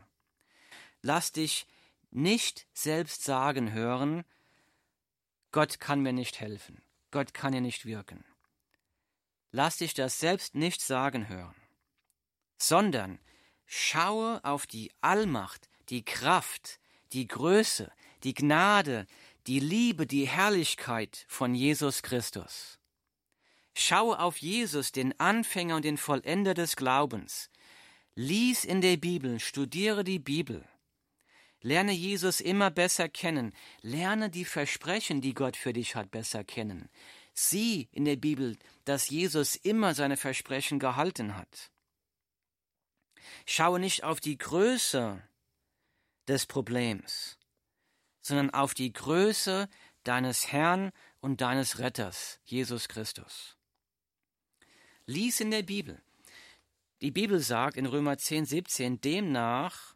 Lass 1.02 1.32
dich 1.32 1.66
nicht 2.10 2.66
selbst 2.72 3.24
sagen 3.24 3.72
hören, 3.72 4.24
Gott 5.52 5.80
kann 5.80 6.00
mir 6.00 6.12
nicht 6.12 6.40
helfen, 6.40 6.82
Gott 7.10 7.32
kann 7.34 7.52
dir 7.52 7.60
nicht 7.60 7.86
wirken. 7.86 8.24
Lass 9.50 9.78
dich 9.78 9.94
das 9.94 10.18
selbst 10.18 10.54
nicht 10.54 10.82
sagen 10.82 11.28
hören, 11.28 11.54
sondern 12.58 13.18
schaue 13.66 14.44
auf 14.44 14.66
die 14.66 14.92
Allmacht, 15.00 15.68
die 15.88 16.04
Kraft, 16.04 16.80
die 17.12 17.26
Größe, 17.26 17.90
die 18.24 18.34
Gnade, 18.34 19.06
die 19.48 19.60
Liebe, 19.60 20.06
die 20.06 20.28
Herrlichkeit 20.28 21.24
von 21.26 21.54
Jesus 21.54 22.02
Christus. 22.02 22.78
Schaue 23.74 24.18
auf 24.18 24.36
Jesus, 24.36 24.92
den 24.92 25.18
Anfänger 25.18 25.76
und 25.76 25.86
den 25.86 25.96
Vollender 25.96 26.52
des 26.52 26.76
Glaubens. 26.76 27.50
Lies 28.14 28.64
in 28.64 28.82
der 28.82 28.98
Bibel, 28.98 29.40
studiere 29.40 30.04
die 30.04 30.18
Bibel. 30.18 30.68
Lerne 31.62 31.92
Jesus 31.92 32.40
immer 32.40 32.70
besser 32.70 33.08
kennen. 33.08 33.54
Lerne 33.80 34.28
die 34.28 34.44
Versprechen, 34.44 35.22
die 35.22 35.32
Gott 35.32 35.56
für 35.56 35.72
dich 35.72 35.94
hat, 35.94 36.10
besser 36.10 36.44
kennen. 36.44 36.90
Sieh 37.32 37.88
in 37.92 38.04
der 38.04 38.16
Bibel, 38.16 38.58
dass 38.84 39.08
Jesus 39.08 39.56
immer 39.56 39.94
seine 39.94 40.16
Versprechen 40.16 40.78
gehalten 40.78 41.36
hat. 41.36 41.70
Schaue 43.46 43.80
nicht 43.80 44.04
auf 44.04 44.20
die 44.20 44.36
Größe 44.36 45.22
des 46.26 46.46
Problems, 46.46 47.37
sondern 48.28 48.50
auf 48.50 48.74
die 48.74 48.92
Größe 48.92 49.68
deines 50.04 50.52
Herrn 50.52 50.92
und 51.20 51.40
deines 51.40 51.78
Retters, 51.78 52.38
Jesus 52.44 52.88
Christus. 52.88 53.56
Lies 55.06 55.40
in 55.40 55.50
der 55.50 55.62
Bibel. 55.62 56.00
Die 57.00 57.10
Bibel 57.10 57.40
sagt 57.40 57.76
in 57.76 57.86
Römer 57.86 58.18
10, 58.18 58.44
17, 58.44 59.00
demnach 59.00 59.94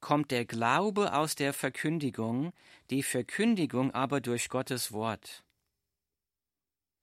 kommt 0.00 0.30
der 0.30 0.44
Glaube 0.44 1.12
aus 1.12 1.34
der 1.34 1.52
Verkündigung, 1.52 2.52
die 2.90 3.02
Verkündigung 3.02 3.92
aber 3.92 4.20
durch 4.20 4.48
Gottes 4.48 4.92
Wort. 4.92 5.44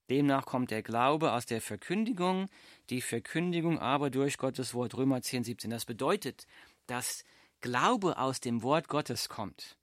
Demnach 0.09 0.45
kommt 0.45 0.71
der 0.71 0.83
Glaube 0.83 1.31
aus 1.31 1.45
der 1.45 1.61
Verkündigung, 1.61 2.47
die 2.89 3.01
Verkündigung 3.01 3.79
aber 3.79 4.09
durch 4.09 4.37
Gottes 4.37 4.73
Wort. 4.73 4.95
Römer 4.95 5.21
10, 5.21 5.43
17. 5.45 5.71
Das 5.71 5.85
bedeutet, 5.85 6.45
dass 6.85 7.23
Glaube 7.61 8.17
aus 8.17 8.39
dem 8.39 8.61
Wort 8.61 8.87
Gottes 8.87 9.29
kommt. 9.29 9.77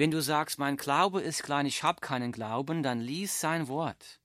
Wenn 0.00 0.10
du 0.10 0.22
sagst, 0.22 0.58
mein 0.58 0.78
Glaube 0.78 1.20
ist 1.20 1.42
klein, 1.42 1.66
ich 1.66 1.82
habe 1.82 2.00
keinen 2.00 2.32
Glauben, 2.32 2.82
dann 2.82 3.02
lies 3.02 3.38
sein 3.38 3.68
Wort. 3.68 4.18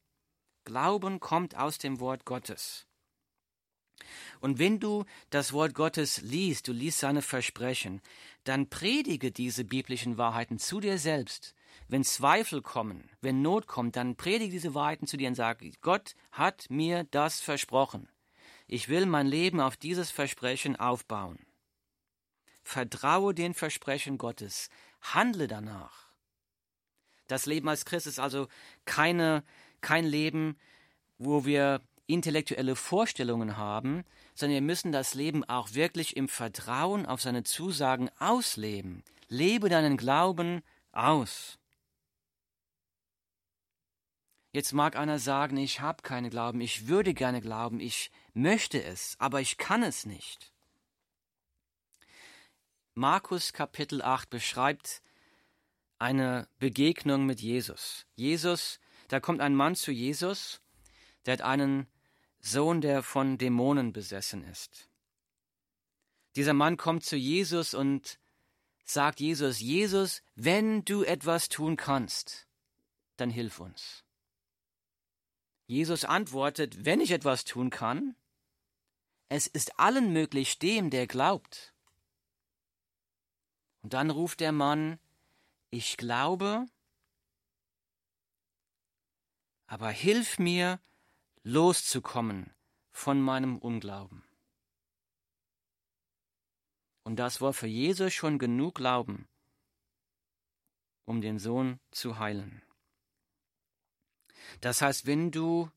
Glauben 0.63 1.19
kommt 1.19 1.57
aus 1.57 1.79
dem 1.79 1.99
Wort 1.99 2.23
Gottes. 2.23 2.88
Und 4.39 4.57
wenn 4.57 4.79
du 4.79 5.03
das 5.31 5.51
Wort 5.51 5.73
Gottes 5.73 6.21
liest, 6.21 6.69
du 6.69 6.71
liest 6.71 6.99
seine 6.99 7.21
Versprechen, 7.21 8.01
dann 8.45 8.69
predige 8.69 9.33
diese 9.33 9.65
biblischen 9.65 10.17
Wahrheiten 10.17 10.59
zu 10.59 10.79
dir 10.79 10.97
selbst 10.97 11.53
wenn 11.89 12.05
Zweifel 12.05 12.61
kommen, 12.61 13.09
wenn 13.19 13.41
Not 13.41 13.67
kommt, 13.67 13.97
dann 13.97 14.15
predige 14.15 14.51
diese 14.51 14.75
Wahrheiten 14.75 15.07
zu 15.07 15.17
dir 15.17 15.27
und 15.27 15.35
sage, 15.35 15.69
Gott 15.81 16.15
hat 16.31 16.67
mir 16.69 17.03
das 17.11 17.41
versprochen. 17.41 18.07
Ich 18.65 18.88
will 18.88 19.05
mein 19.05 19.27
Leben 19.27 19.59
auf 19.59 19.75
dieses 19.75 20.09
Versprechen 20.09 20.77
aufbauen. 20.77 21.38
Vertraue 22.65 23.36
den 23.36 23.54
Versprechen 23.54 24.17
Gottes. 24.17 24.69
Handle 24.99 25.47
danach. 25.47 26.10
Das 27.28 27.45
Leben 27.45 27.69
als 27.69 27.86
Christ 27.86 28.08
ist 28.08 28.19
also 28.19 28.47
keine, 28.86 29.43
kein 29.82 30.04
Leben, 30.04 30.58
wo 31.19 31.45
wir 31.45 31.82
intellektuelle 32.08 32.75
Vorstellungen 32.75 33.56
haben, 33.56 34.04
sondern 34.34 34.56
wir 34.56 34.62
müssen 34.62 34.91
das 34.91 35.13
Leben 35.13 35.43
auch 35.43 35.73
wirklich 35.73 36.17
im 36.17 36.28
Vertrauen 36.28 37.06
auf 37.06 37.21
seine 37.21 37.43
Zusagen 37.43 38.10
ausleben. 38.17 39.04
Lebe 39.28 39.69
deinen 39.69 39.95
Glauben 39.95 40.63
aus. 40.91 41.60
Jetzt 44.54 44.73
mag 44.73 44.95
einer 44.95 45.19
sagen, 45.19 45.58
ich 45.58 45.82
habe 45.82 46.01
keine 46.01 46.32
Glauben, 46.32 46.62
ich 46.62 46.88
würde 46.88 47.13
gerne 47.13 47.41
glauben, 47.41 47.80
ich 47.80 48.10
möchte 48.34 48.82
es, 48.84 49.15
aber 49.19 49.39
ich 49.39 49.58
kann 49.58 49.84
es 49.84 50.08
nicht. 50.08 50.54
Markus 52.97 53.51
Kapitel 53.51 54.01
8 54.01 54.29
beschreibt 54.29 55.01
eine 55.99 56.47
Begegnung 56.60 57.25
mit 57.25 57.41
Jesus. 57.41 58.05
Jesus, 58.15 58.79
da 59.10 59.19
kommt 59.19 59.41
ein 59.41 59.53
Mann 59.53 59.75
zu 59.75 59.91
Jesus, 59.91 60.62
der 61.25 61.34
hat 61.34 61.41
einen 61.41 61.88
Sohn, 62.39 62.79
der 62.79 63.03
von 63.03 63.38
Dämonen 63.38 63.91
besessen 63.91 64.45
ist. 64.45 64.89
Dieser 66.38 66.53
Mann 66.53 66.77
kommt 66.77 67.03
zu 67.03 67.17
Jesus 67.17 67.73
und 67.73 68.17
sagt 68.86 69.19
Jesus, 69.19 69.60
Jesus, 69.60 70.23
wenn 70.36 70.86
du 70.86 71.03
etwas 71.03 71.49
tun 71.49 71.75
kannst, 71.75 72.47
dann 73.17 73.29
hilf 73.29 73.60
uns. 73.60 74.05
Jesus 75.67 76.05
antwortet, 76.05 76.86
wenn 76.86 77.01
ich 77.01 77.12
etwas 77.12 77.43
tun 77.43 77.71
kann, 77.71 78.15
es 79.27 79.47
ist 79.47 79.79
allen 79.79 80.13
möglich 80.13 80.60
dem, 80.60 80.89
der 80.91 81.08
glaubt. 81.08 81.74
Und 83.85 83.93
dann 83.93 84.09
ruft 84.09 84.39
der 84.39 84.51
Mann, 84.51 84.97
ich 85.69 85.95
glaube, 85.95 86.65
aber 89.67 89.91
hilf 89.91 90.39
mir, 90.39 90.79
loszukommen 91.43 92.51
von 92.89 93.21
meinem 93.21 93.59
Unglauben. 93.59 94.23
Und 97.03 97.17
das 97.17 97.41
war 97.41 97.53
für 97.53 97.67
Jesus 97.67 98.11
schon 98.11 98.39
genug 98.39 98.73
Glauben, 98.73 99.27
um 101.05 101.21
den 101.21 101.37
Sohn 101.37 101.79
zu 101.91 102.17
heilen. 102.17 102.63
Das 104.61 104.81
heißt, 104.81 105.05
wenn 105.05 105.29
du 105.29 105.69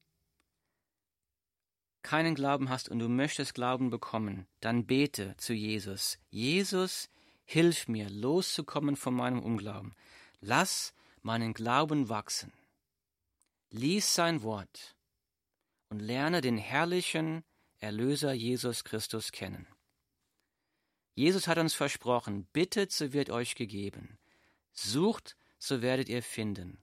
keinen 2.00 2.34
Glauben 2.34 2.70
hast 2.70 2.88
und 2.88 3.00
du 3.00 3.10
möchtest 3.10 3.52
Glauben 3.52 3.90
bekommen, 3.90 4.46
dann 4.60 4.86
bete 4.86 5.36
zu 5.36 5.52
Jesus. 5.52 6.18
Jesus, 6.30 7.10
hilf 7.48 7.88
mir, 7.88 8.10
loszukommen 8.10 8.94
von 8.94 9.14
meinem 9.14 9.42
Unglauben. 9.42 9.94
Lass 10.40 10.92
meinen 11.22 11.54
Glauben 11.54 12.10
wachsen. 12.10 12.52
Lies 13.70 14.14
sein 14.14 14.42
Wort 14.42 14.96
und 15.88 15.98
lerne 15.98 16.42
den 16.42 16.58
herrlichen 16.58 17.42
Erlöser 17.78 18.34
Jesus 18.34 18.84
Christus 18.84 19.32
kennen. 19.32 19.66
Jesus 21.14 21.48
hat 21.48 21.56
uns 21.56 21.72
versprochen, 21.72 22.44
bittet, 22.52 22.92
so 22.92 23.14
wird 23.14 23.30
euch 23.30 23.54
gegeben. 23.54 24.18
Sucht, 24.72 25.34
so 25.58 25.80
werdet 25.80 26.10
ihr 26.10 26.22
finden. 26.22 26.78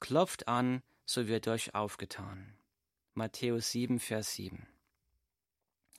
Klopft 0.00 0.48
an, 0.48 0.82
so 1.04 1.28
wird 1.28 1.48
euch 1.48 1.74
aufgetan. 1.74 2.56
Matthäus 3.12 3.72
7, 3.72 4.00
Vers 4.00 4.34
7. 4.34 4.66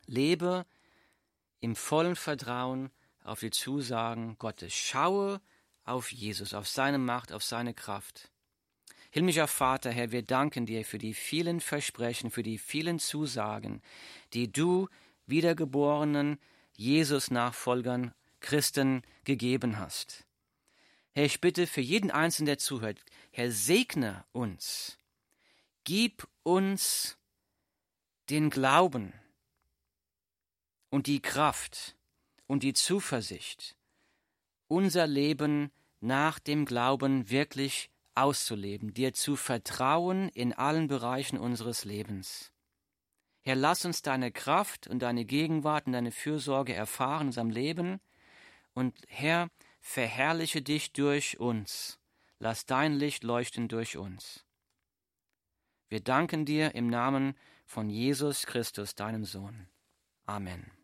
Lebe 0.08 0.66
im 1.60 1.76
vollen 1.76 2.16
Vertrauen 2.16 2.90
auf 3.30 3.40
die 3.40 3.52
Zusagen 3.52 4.38
Gottes. 4.40 4.74
Schaue 4.74 5.40
auf 5.84 6.12
Jesus, 6.12 6.54
auf 6.54 6.68
seine 6.68 6.98
Macht, 6.98 7.32
auf 7.32 7.44
seine 7.44 7.74
Kraft. 7.74 8.32
Himmlischer 9.12 9.48
Vater, 9.48 9.92
Herr, 9.92 10.12
wir 10.12 10.24
danken 10.24 10.66
dir 10.66 10.84
für 10.84 10.98
die 10.98 11.14
vielen 11.14 11.62
Versprechen, 11.62 12.32
für 12.32 12.44
die 12.44 12.58
vielen 12.58 13.00
Zusagen, 13.00 13.82
die 14.34 14.52
du 14.52 14.88
wiedergeborenen 15.26 16.40
Jesus-Nachfolgern, 16.76 18.14
Christen 18.40 19.04
gegeben 19.26 19.80
hast. 19.80 20.26
Herr, 21.14 21.26
ich 21.26 21.42
bitte 21.42 21.68
für 21.68 21.82
jeden 21.82 22.12
Einzelnen, 22.12 22.48
der 22.48 22.58
zuhört, 22.58 23.00
Herr, 23.32 23.52
segne 23.52 24.26
uns. 24.32 24.98
Gib 25.84 26.28
uns 26.44 27.18
den 28.30 28.50
Glauben 28.50 29.14
und 30.90 31.08
die 31.08 31.22
Kraft 31.22 31.96
und 32.50 32.64
die 32.64 32.74
Zuversicht, 32.74 33.78
unser 34.68 35.06
Leben 35.06 35.72
nach 36.02 36.40
dem 36.40 36.66
Glauben 36.66 37.30
wirklich 37.30 37.92
auszuleben, 38.16 38.92
dir 38.92 39.14
zu 39.14 39.36
vertrauen 39.36 40.30
in 40.30 40.52
allen 40.54 40.88
Bereichen 40.88 41.38
unseres 41.38 41.86
Lebens. 41.86 42.52
Herr, 43.44 43.56
lass 43.56 43.86
uns 43.86 44.02
deine 44.02 44.32
Kraft 44.32 44.88
und 44.88 45.00
deine 45.00 45.26
Gegenwart 45.26 45.86
und 45.86 45.94
deine 45.94 46.12
Fürsorge 46.12 46.74
erfahren 46.74 47.22
in 47.22 47.28
unserem 47.28 47.50
Leben. 47.52 48.02
Und 48.74 48.98
Herr, 49.08 49.50
verherrliche 49.80 50.64
dich 50.64 50.92
durch 50.92 51.40
uns. 51.40 52.00
Lass 52.40 52.66
dein 52.66 52.94
Licht 52.94 53.24
leuchten 53.24 53.68
durch 53.68 53.96
uns. 53.96 54.44
Wir 55.88 56.02
danken 56.02 56.46
dir 56.46 56.74
im 56.74 56.88
Namen 56.88 57.36
von 57.66 57.90
Jesus 57.90 58.48
Christus, 58.48 58.96
deinem 58.96 59.24
Sohn. 59.24 59.68
Amen. 60.26 60.79